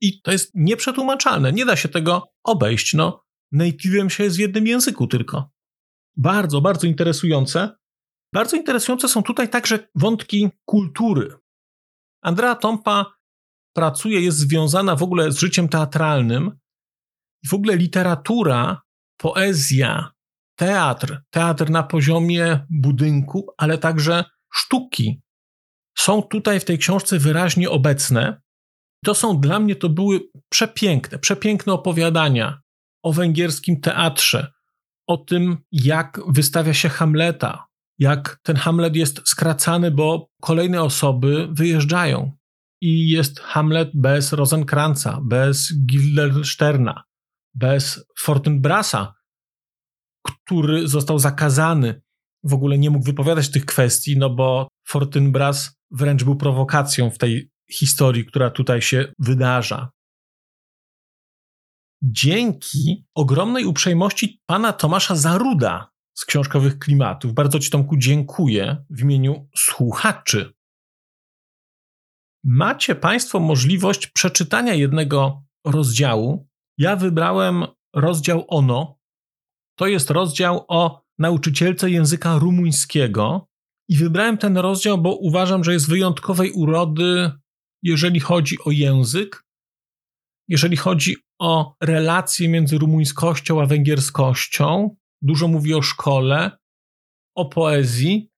I 0.00 0.22
to 0.22 0.32
jest 0.32 0.50
nieprzetłumaczalne, 0.54 1.52
nie 1.52 1.66
da 1.66 1.76
się 1.76 1.88
tego 1.88 2.32
obejść. 2.44 2.94
No, 2.94 3.24
native'em 3.54 4.08
się 4.08 4.24
jest 4.24 4.36
w 4.36 4.40
jednym 4.40 4.66
języku 4.66 5.06
tylko. 5.06 5.50
Bardzo, 6.16 6.60
bardzo 6.60 6.86
interesujące. 6.86 7.76
Bardzo 8.34 8.56
interesujące 8.56 9.08
są 9.08 9.22
tutaj 9.22 9.48
także 9.48 9.88
wątki 9.94 10.50
kultury. 10.64 11.34
Andrea 12.22 12.54
Tompa 12.54 13.06
pracuje, 13.74 14.20
jest 14.20 14.38
związana 14.38 14.96
w 14.96 15.02
ogóle 15.02 15.32
z 15.32 15.38
życiem 15.38 15.68
teatralnym 15.68 16.60
w 17.48 17.54
ogóle 17.54 17.76
literatura, 17.76 18.82
poezja, 19.16 20.12
teatr, 20.56 21.22
teatr 21.30 21.70
na 21.70 21.82
poziomie 21.82 22.66
budynku, 22.70 23.46
ale 23.58 23.78
także 23.78 24.24
sztuki 24.52 25.22
są 25.98 26.22
tutaj 26.22 26.60
w 26.60 26.64
tej 26.64 26.78
książce 26.78 27.18
wyraźnie 27.18 27.70
obecne. 27.70 28.40
To 29.04 29.14
są 29.14 29.40
dla 29.40 29.60
mnie 29.60 29.76
to 29.76 29.88
były 29.88 30.20
przepiękne, 30.48 31.18
przepiękne 31.18 31.72
opowiadania 31.72 32.60
o 33.02 33.12
węgierskim 33.12 33.80
teatrze, 33.80 34.52
o 35.06 35.16
tym, 35.16 35.58
jak 35.72 36.20
wystawia 36.28 36.74
się 36.74 36.88
Hamleta, 36.88 37.69
jak 38.00 38.40
ten 38.42 38.56
Hamlet 38.56 38.96
jest 38.96 39.28
skracany, 39.28 39.90
bo 39.90 40.30
kolejne 40.42 40.82
osoby 40.82 41.48
wyjeżdżają. 41.52 42.32
I 42.82 43.08
jest 43.08 43.40
Hamlet 43.40 43.90
bez 43.94 44.32
Rosenkranza, 44.32 45.20
bez 45.24 45.72
Guildensterna, 45.90 47.02
bez 47.54 48.04
Fortinbrasa, 48.18 49.14
który 50.22 50.88
został 50.88 51.18
zakazany, 51.18 52.02
w 52.44 52.54
ogóle 52.54 52.78
nie 52.78 52.90
mógł 52.90 53.04
wypowiadać 53.04 53.50
tych 53.50 53.64
kwestii, 53.64 54.18
no 54.18 54.30
bo 54.30 54.68
Fortinbras 54.86 55.80
wręcz 55.90 56.24
był 56.24 56.36
prowokacją 56.36 57.10
w 57.10 57.18
tej 57.18 57.50
historii, 57.72 58.24
która 58.24 58.50
tutaj 58.50 58.82
się 58.82 59.12
wydarza. 59.18 59.90
Dzięki 62.02 63.04
ogromnej 63.14 63.64
uprzejmości 63.64 64.40
pana 64.46 64.72
Tomasza 64.72 65.16
Zaruda 65.16 65.89
z 66.14 66.24
książkowych 66.24 66.78
klimatów, 66.78 67.34
bardzo 67.34 67.58
Ci 67.58 67.70
Tomku 67.70 67.96
dziękuję 67.96 68.84
w 68.90 69.00
imieniu 69.00 69.48
słuchaczy. 69.56 70.52
Macie 72.44 72.94
Państwo 72.94 73.40
możliwość 73.40 74.06
przeczytania 74.06 74.74
jednego 74.74 75.42
rozdziału. 75.66 76.48
Ja 76.78 76.96
wybrałem 76.96 77.66
rozdział 77.94 78.44
Ono, 78.48 78.98
to 79.78 79.86
jest 79.86 80.10
rozdział 80.10 80.64
o 80.68 81.02
nauczycielce 81.18 81.90
języka 81.90 82.38
rumuńskiego. 82.38 83.48
I 83.88 83.96
wybrałem 83.96 84.38
ten 84.38 84.56
rozdział, 84.56 84.98
bo 84.98 85.16
uważam, 85.16 85.64
że 85.64 85.72
jest 85.72 85.88
wyjątkowej 85.88 86.52
urody, 86.52 87.30
jeżeli 87.82 88.20
chodzi 88.20 88.56
o 88.64 88.70
język, 88.70 89.44
jeżeli 90.48 90.76
chodzi 90.76 91.16
o 91.38 91.74
relacje 91.80 92.48
między 92.48 92.78
rumuńskością 92.78 93.62
a 93.62 93.66
węgierskością. 93.66 94.96
Dużo 95.22 95.48
mówi 95.48 95.74
o 95.74 95.82
szkole, 95.82 96.58
o 97.34 97.44
poezji 97.44 98.30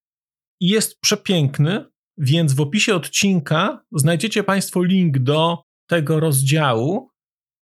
i 0.61 0.67
jest 0.67 0.99
przepiękny, 0.99 1.85
więc 2.17 2.53
w 2.53 2.61
opisie 2.61 2.95
odcinka 2.95 3.85
znajdziecie 3.91 4.43
Państwo 4.43 4.83
link 4.83 5.19
do 5.19 5.63
tego 5.89 6.19
rozdziału. 6.19 7.09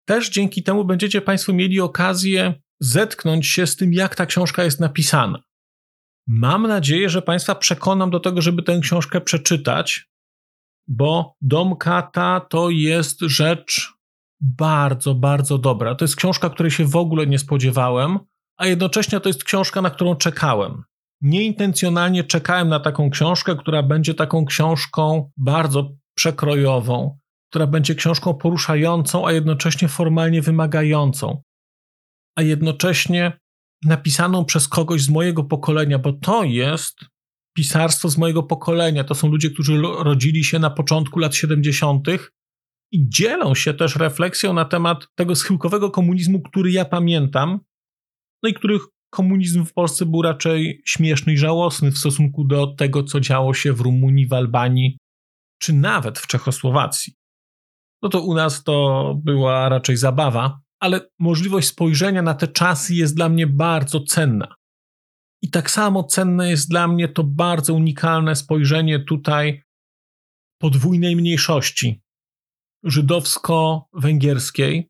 Też 0.08 0.30
dzięki 0.30 0.64
temu 0.64 0.86
będziecie 0.86 1.22
Państwo 1.22 1.54
mieli 1.54 1.82
okazję 1.82 2.54
zetknąć 2.80 3.48
się 3.48 3.68
z 3.68 3.76
tym, 3.76 3.94
jak 3.94 4.16
ta 4.16 4.26
książka 4.26 4.64
jest 4.64 4.80
napisana. 4.80 5.44
Mam 6.28 6.68
nadzieję, 6.68 7.10
że 7.10 7.22
Państwa 7.22 7.56
przekonam 7.56 8.10
do 8.10 8.20
tego, 8.20 8.42
żeby 8.42 8.64
tę 8.64 8.80
książkę 8.80 9.22
przeczytać, 9.22 10.10
bo 10.88 11.36
Dom 11.42 11.76
Kata 11.76 12.40
to 12.40 12.70
jest 12.70 13.22
rzecz 13.22 13.94
bardzo, 14.42 15.16
bardzo 15.16 15.58
dobra. 15.58 15.96
To 15.96 16.06
jest 16.06 16.16
książka, 16.16 16.50
której 16.50 16.72
się 16.72 16.86
w 16.86 16.96
ogóle 16.96 17.28
nie 17.28 17.40
spodziewałem, 17.40 18.20
a 18.60 18.68
jednocześnie 18.68 19.20
to 19.20 19.30
jest 19.30 19.44
książka, 19.44 19.82
na 19.82 19.90
którą 19.90 20.16
czekałem. 20.16 20.84
Nieintencjonalnie 21.22 22.24
czekałem 22.24 22.70
na 22.70 22.80
taką 22.80 23.10
książkę, 23.10 23.56
która 23.56 23.84
będzie 23.84 24.14
taką 24.14 24.46
książką 24.46 25.32
bardzo 25.38 25.92
przekrojową, 26.16 27.18
która 27.50 27.68
będzie 27.68 27.96
książką 27.96 28.34
poruszającą, 28.34 29.28
a 29.28 29.32
jednocześnie 29.32 29.88
formalnie 29.88 30.42
wymagającą 30.42 31.42
a 32.40 32.42
jednocześnie 32.42 33.40
napisaną 33.86 34.46
przez 34.46 34.68
kogoś 34.68 35.02
z 35.02 35.10
mojego 35.10 35.44
pokolenia, 35.44 36.00
bo 36.00 36.14
to 36.14 36.44
jest 36.44 37.00
pisarstwo 37.56 38.10
z 38.10 38.18
mojego 38.18 38.44
pokolenia. 38.44 39.04
To 39.04 39.16
są 39.16 39.28
ludzie, 39.28 39.50
którzy 39.50 39.82
rodzili 39.82 40.44
się 40.44 40.60
na 40.60 40.70
początku 40.70 41.20
lat 41.20 41.36
70. 41.36 42.08
i 42.92 43.10
dzielą 43.10 43.56
się 43.56 43.74
też 43.74 43.96
refleksją 43.96 44.54
na 44.54 44.66
temat 44.66 45.08
tego 45.16 45.36
schyłkowego 45.36 45.92
komunizmu, 45.92 46.42
który 46.42 46.72
ja 46.72 46.86
pamiętam, 46.86 47.60
no 48.44 48.50
i 48.50 48.54
których 48.54 48.82
komunizm 49.10 49.66
w 49.66 49.74
Polsce 49.74 50.06
był 50.06 50.22
raczej 50.22 50.82
śmieszny 50.86 51.34
i 51.34 51.38
żałosny 51.38 51.92
w 51.92 51.98
stosunku 51.98 52.44
do 52.44 52.68
tego, 52.68 53.04
co 53.04 53.20
działo 53.20 53.54
się 53.54 53.74
w 53.74 53.82
Rumunii, 53.82 54.28
w 54.28 54.34
Albanii, 54.34 54.98
czy 55.62 55.74
nawet 55.74 56.20
w 56.20 56.28
Czechosłowacji. 56.28 57.14
No 58.02 58.10
to 58.10 58.22
u 58.22 58.34
nas 58.34 58.64
to 58.64 59.16
była 59.24 59.70
raczej 59.70 59.98
zabawa, 59.98 60.60
ale 60.80 61.10
możliwość 61.20 61.68
spojrzenia 61.68 62.22
na 62.22 62.34
te 62.34 62.48
czasy 62.48 62.96
jest 62.96 63.16
dla 63.16 63.30
mnie 63.30 63.48
bardzo 63.48 64.00
cenna. 64.00 64.56
I 65.42 65.50
tak 65.50 65.72
samo 65.72 66.04
cenne 66.04 66.50
jest 66.50 66.70
dla 66.70 66.88
mnie 66.88 67.08
to 67.08 67.24
bardzo 67.24 67.74
unikalne 67.74 68.36
spojrzenie 68.36 69.00
tutaj 69.00 69.62
podwójnej 70.62 71.16
mniejszości 71.16 72.02
żydowsko-węgierskiej, 72.84 74.90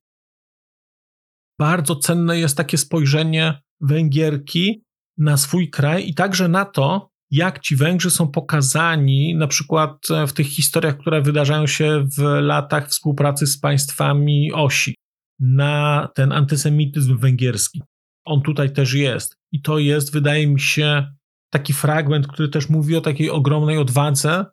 bardzo 1.59 1.95
cenne 1.95 2.39
jest 2.39 2.57
takie 2.57 2.77
spojrzenie 2.77 3.61
Węgierki 3.81 4.83
na 5.17 5.37
swój 5.37 5.69
kraj 5.69 6.09
i 6.09 6.13
także 6.13 6.47
na 6.47 6.65
to, 6.65 7.09
jak 7.31 7.59
ci 7.59 7.75
Węgrzy 7.75 8.09
są 8.09 8.27
pokazani, 8.27 9.35
na 9.35 9.47
przykład 9.47 10.07
w 10.27 10.33
tych 10.33 10.47
historiach, 10.47 10.97
które 10.97 11.21
wydarzają 11.21 11.67
się 11.67 12.07
w 12.17 12.21
latach 12.41 12.89
współpracy 12.89 13.47
z 13.47 13.59
państwami 13.59 14.53
osi, 14.53 14.95
na 15.39 16.09
ten 16.15 16.31
antysemityzm 16.31 17.17
węgierski. 17.17 17.81
On 18.25 18.41
tutaj 18.41 18.73
też 18.73 18.93
jest. 18.93 19.35
I 19.51 19.61
to 19.61 19.79
jest, 19.79 20.13
wydaje 20.13 20.47
mi 20.47 20.59
się, 20.59 21.13
taki 21.49 21.73
fragment, 21.73 22.27
który 22.27 22.49
też 22.49 22.69
mówi 22.69 22.95
o 22.95 23.01
takiej 23.01 23.29
ogromnej 23.29 23.77
odwadze 23.77 24.45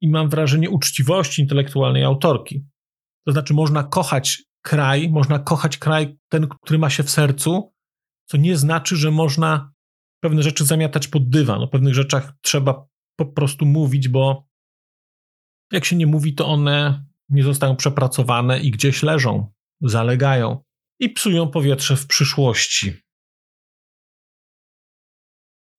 i 0.00 0.08
mam 0.08 0.28
wrażenie 0.28 0.70
uczciwości 0.70 1.42
intelektualnej 1.42 2.04
autorki. 2.04 2.64
To 3.26 3.32
znaczy, 3.32 3.54
można 3.54 3.84
kochać 3.84 4.42
kraj, 4.62 5.10
można 5.10 5.38
kochać 5.38 5.78
kraj, 5.78 6.18
ten, 6.28 6.48
który 6.48 6.78
ma 6.78 6.90
się 6.90 7.02
w 7.02 7.10
sercu, 7.10 7.72
co 8.28 8.36
nie 8.36 8.56
znaczy, 8.56 8.96
że 8.96 9.10
można 9.10 9.72
pewne 10.20 10.42
rzeczy 10.42 10.64
zamiatać 10.64 11.08
pod 11.08 11.28
dywan. 11.28 11.62
O 11.62 11.68
pewnych 11.68 11.94
rzeczach 11.94 12.32
trzeba 12.40 12.86
po 13.16 13.26
prostu 13.26 13.66
mówić, 13.66 14.08
bo 14.08 14.48
jak 15.72 15.84
się 15.84 15.96
nie 15.96 16.06
mówi, 16.06 16.34
to 16.34 16.46
one 16.46 17.04
nie 17.28 17.42
zostają 17.42 17.76
przepracowane 17.76 18.60
i 18.60 18.70
gdzieś 18.70 19.02
leżą, 19.02 19.52
zalegają 19.80 20.64
i 21.00 21.10
psują 21.10 21.50
powietrze 21.50 21.96
w 21.96 22.06
przyszłości. 22.06 22.92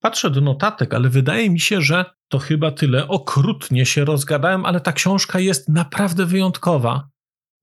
Patrzę 0.01 0.29
do 0.29 0.41
notatek, 0.41 0.93
ale 0.93 1.09
wydaje 1.09 1.49
mi 1.49 1.59
się, 1.59 1.81
że 1.81 2.05
to 2.27 2.39
chyba 2.39 2.71
tyle. 2.71 3.07
Okrutnie 3.07 3.85
się 3.85 4.05
rozgadałem, 4.05 4.65
ale 4.65 4.81
ta 4.81 4.93
książka 4.93 5.39
jest 5.39 5.69
naprawdę 5.69 6.25
wyjątkowa. 6.25 7.09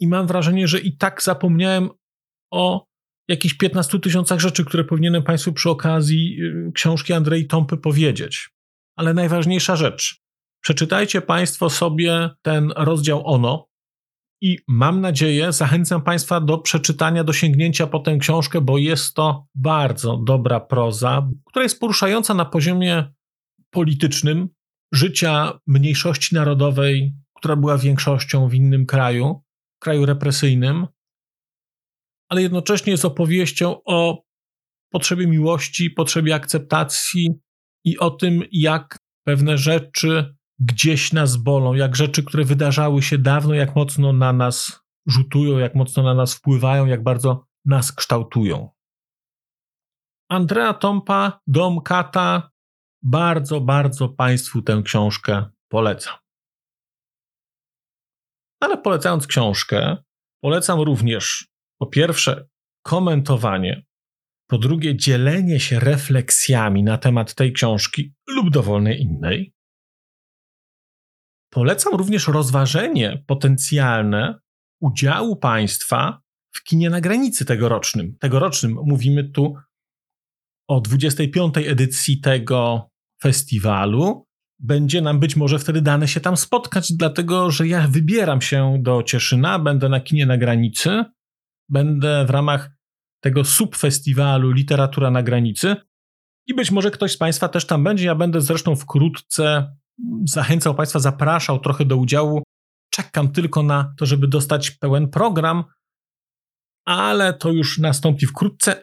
I 0.01 0.09
mam 0.09 0.27
wrażenie, 0.27 0.69
że 0.69 0.81
i 0.81 0.97
tak 0.97 1.23
zapomniałem 1.23 1.91
o 2.53 2.87
jakichś 3.29 3.55
15 3.55 3.99
tysiącach 3.99 4.41
rzeczy, 4.41 4.65
które 4.65 4.85
powinienem 4.85 5.23
Państwu 5.23 5.53
przy 5.53 5.71
okazji 5.71 6.39
y, 6.43 6.73
książki 6.75 7.13
Andrei 7.13 7.47
Tąpy 7.47 7.77
powiedzieć. 7.77 8.51
Ale 8.97 9.15
najważniejsza 9.15 9.77
rzecz. 9.77 10.23
Przeczytajcie 10.63 11.21
Państwo 11.21 11.71
sobie 11.71 12.31
ten 12.43 12.73
rozdział 12.77 13.27
ONO 13.27 13.69
i 14.41 14.59
mam 14.69 15.01
nadzieję, 15.01 15.53
zachęcam 15.53 16.03
Państwa 16.03 16.41
do 16.41 16.59
przeczytania, 16.59 17.25
do 17.25 17.33
sięgnięcia 17.33 17.87
po 17.87 17.99
tę 17.99 18.19
książkę, 18.19 18.61
bo 18.61 18.79
jest 18.79 19.15
to 19.15 19.47
bardzo 19.55 20.17
dobra 20.17 20.61
proza, 20.61 21.29
która 21.47 21.63
jest 21.63 21.81
poruszająca 21.81 22.35
na 22.35 22.45
poziomie 22.45 23.13
politycznym 23.71 24.49
życia 24.93 25.59
mniejszości 25.67 26.35
narodowej, 26.35 27.15
która 27.35 27.57
była 27.57 27.79
większością 27.79 28.49
w 28.49 28.55
innym 28.55 28.87
kraju, 28.87 29.43
kraju 29.87 30.07
represyjnym, 30.07 30.87
ale 32.29 32.43
jednocześnie 32.43 32.91
jest 32.91 33.05
opowieścią 33.05 33.81
o 33.85 34.25
potrzebie 34.93 35.27
miłości, 35.27 35.91
potrzebie 35.91 36.35
akceptacji 36.35 37.35
i 37.85 37.99
o 37.99 38.11
tym, 38.11 38.43
jak 38.53 38.99
pewne 39.27 39.59
rzeczy 39.59 40.37
gdzieś 40.59 41.13
nas 41.13 41.37
bolą, 41.37 41.75
jak 41.75 41.97
rzeczy, 41.97 42.23
które 42.23 42.45
wydarzały 42.45 43.03
się 43.03 43.19
dawno, 43.19 43.55
jak 43.55 43.77
mocno 43.77 44.13
na 44.13 44.33
nas 44.33 44.81
rzutują, 45.07 45.59
jak 45.59 45.75
mocno 45.75 46.03
na 46.03 46.15
nas 46.15 46.35
wpływają, 46.35 46.87
jak 46.87 47.03
bardzo 47.03 47.47
nas 47.65 47.93
kształtują. 47.93 48.71
Andrea 50.29 50.75
Tompa, 50.75 51.41
Dom 51.47 51.81
Kata, 51.81 52.51
bardzo, 53.03 53.61
bardzo 53.61 54.09
Państwu 54.09 54.63
tę 54.63 54.83
książkę 54.85 55.45
polecam. 55.69 56.26
Ale 58.61 58.79
polecając 58.79 59.27
książkę, 59.27 59.97
polecam 60.43 60.81
również 60.81 61.49
po 61.79 61.87
pierwsze 61.87 62.49
komentowanie, 62.83 63.87
po 64.47 64.59
drugie 64.59 64.97
dzielenie 64.97 65.61
się 65.61 65.81
refleksjami 65.81 66.83
na 66.83 66.99
temat 66.99 67.35
tej 67.35 67.53
książki 67.53 68.15
lub 68.29 68.51
dowolnej 68.51 69.01
innej. 69.01 69.55
Polecam 71.51 71.95
również 71.95 72.29
rozważenie 72.29 73.25
potencjalne 73.27 74.39
udziału 74.81 75.37
państwa 75.37 76.21
w 76.53 76.63
kinie 76.63 76.91
na 76.91 77.01
granicy 77.01 77.45
tegorocznym. 77.45 78.17
Tegorocznym 78.21 78.77
mówimy 78.85 79.31
tu 79.31 79.55
o 80.69 80.81
25. 80.81 81.59
edycji 81.59 82.21
tego 82.21 82.91
festiwalu. 83.23 84.27
Będzie 84.59 85.01
nam 85.01 85.21
być 85.21 85.37
może 85.37 85.59
wtedy 85.59 85.83
dane 85.83 86.09
się 86.09 86.21
tam 86.21 86.37
spotkać, 86.37 86.93
dlatego 86.93 87.51
że 87.51 87.67
ja 87.67 87.89
wybieram 87.89 88.41
się 88.41 88.79
do 88.81 89.03
Cieszyna, 89.03 89.59
będę 89.59 89.89
na 89.89 90.01
kinie 90.01 90.27
na 90.27 90.39
granicy 90.39 91.05
Będę 91.69 92.25
w 92.27 92.31
ramach 92.31 92.71
tego 93.21 93.45
subfestiwalu 93.45 94.51
Literatura 94.51 95.11
na 95.11 95.23
granicy 95.23 95.77
i 96.47 96.55
być 96.55 96.71
może 96.71 96.91
ktoś 96.91 97.13
z 97.13 97.17
Państwa 97.17 97.49
też 97.49 97.67
tam 97.67 97.85
będzie. 97.85 98.07
Ja 98.07 98.15
będę 98.15 98.41
zresztą 98.41 98.77
wkrótce 98.77 99.77
zachęcał 100.25 100.75
Państwa, 100.75 100.99
zapraszał 100.99 101.59
trochę 101.59 101.85
do 101.85 101.97
udziału. 101.97 102.43
Czekam 102.91 103.33
tylko 103.33 103.63
na 103.63 103.95
to, 103.99 104.07
żeby 104.07 104.29
dostać 104.29 104.71
pełen 104.71 105.09
program, 105.09 105.65
ale 106.85 107.35
to 107.35 107.53
już 107.53 107.79
nastąpi 107.79 108.27
wkrótce. 108.27 108.83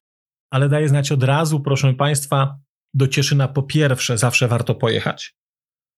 Ale 0.52 0.70
daję 0.70 0.90
znać 0.90 1.12
od 1.12 1.24
razu, 1.24 1.60
proszę 1.60 1.94
Państwa, 1.94 2.58
do 2.94 3.08
Cieszyna 3.08 3.48
po 3.48 3.64
pierwsze 3.64 4.18
zawsze 4.18 4.48
warto 4.48 4.76
pojechać. 4.76 5.36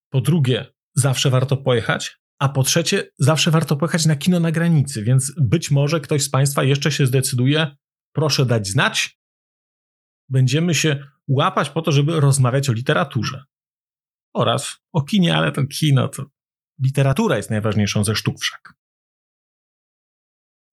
Po 0.10 0.22
drugie, 0.22 0.74
zawsze 0.96 1.30
warto 1.30 1.58
pojechać, 1.58 2.20
a 2.40 2.50
po 2.50 2.64
trzecie, 2.64 3.12
zawsze 3.20 3.52
warto 3.52 3.76
pojechać 3.76 4.06
na 4.06 4.16
kino 4.16 4.40
na 4.40 4.52
granicy, 4.52 5.04
więc 5.04 5.34
być 5.38 5.72
może 5.72 6.00
ktoś 6.00 6.24
z 6.24 6.30
Państwa 6.30 6.64
jeszcze 6.64 6.92
się 6.92 7.06
zdecyduje. 7.06 7.76
Proszę 8.12 8.46
dać 8.46 8.68
znać. 8.68 9.20
Będziemy 10.30 10.76
się 10.76 11.08
łapać 11.28 11.70
po 11.70 11.82
to, 11.82 11.92
żeby 11.92 12.20
rozmawiać 12.20 12.70
o 12.70 12.74
literaturze. 12.74 13.44
Oraz 14.34 14.78
o 14.94 15.02
kinie, 15.02 15.38
ale 15.38 15.52
to 15.52 15.68
kino 15.68 16.08
to. 16.08 16.26
Literatura 16.84 17.38
jest 17.38 17.50
najważniejszą 17.50 18.04
ze 18.04 18.16
sztuk 18.16 18.40
wszak. 18.40 18.74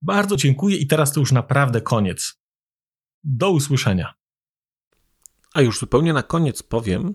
Bardzo 0.02 0.36
dziękuję 0.36 0.76
i 0.76 0.86
teraz 0.86 1.12
to 1.12 1.20
już 1.20 1.32
naprawdę 1.32 1.80
koniec. 1.80 2.42
Do 3.24 3.50
usłyszenia. 3.50 4.14
A 5.54 5.60
już 5.60 5.78
zupełnie 5.78 6.12
na 6.12 6.22
koniec 6.22 6.62
powiem, 6.62 7.14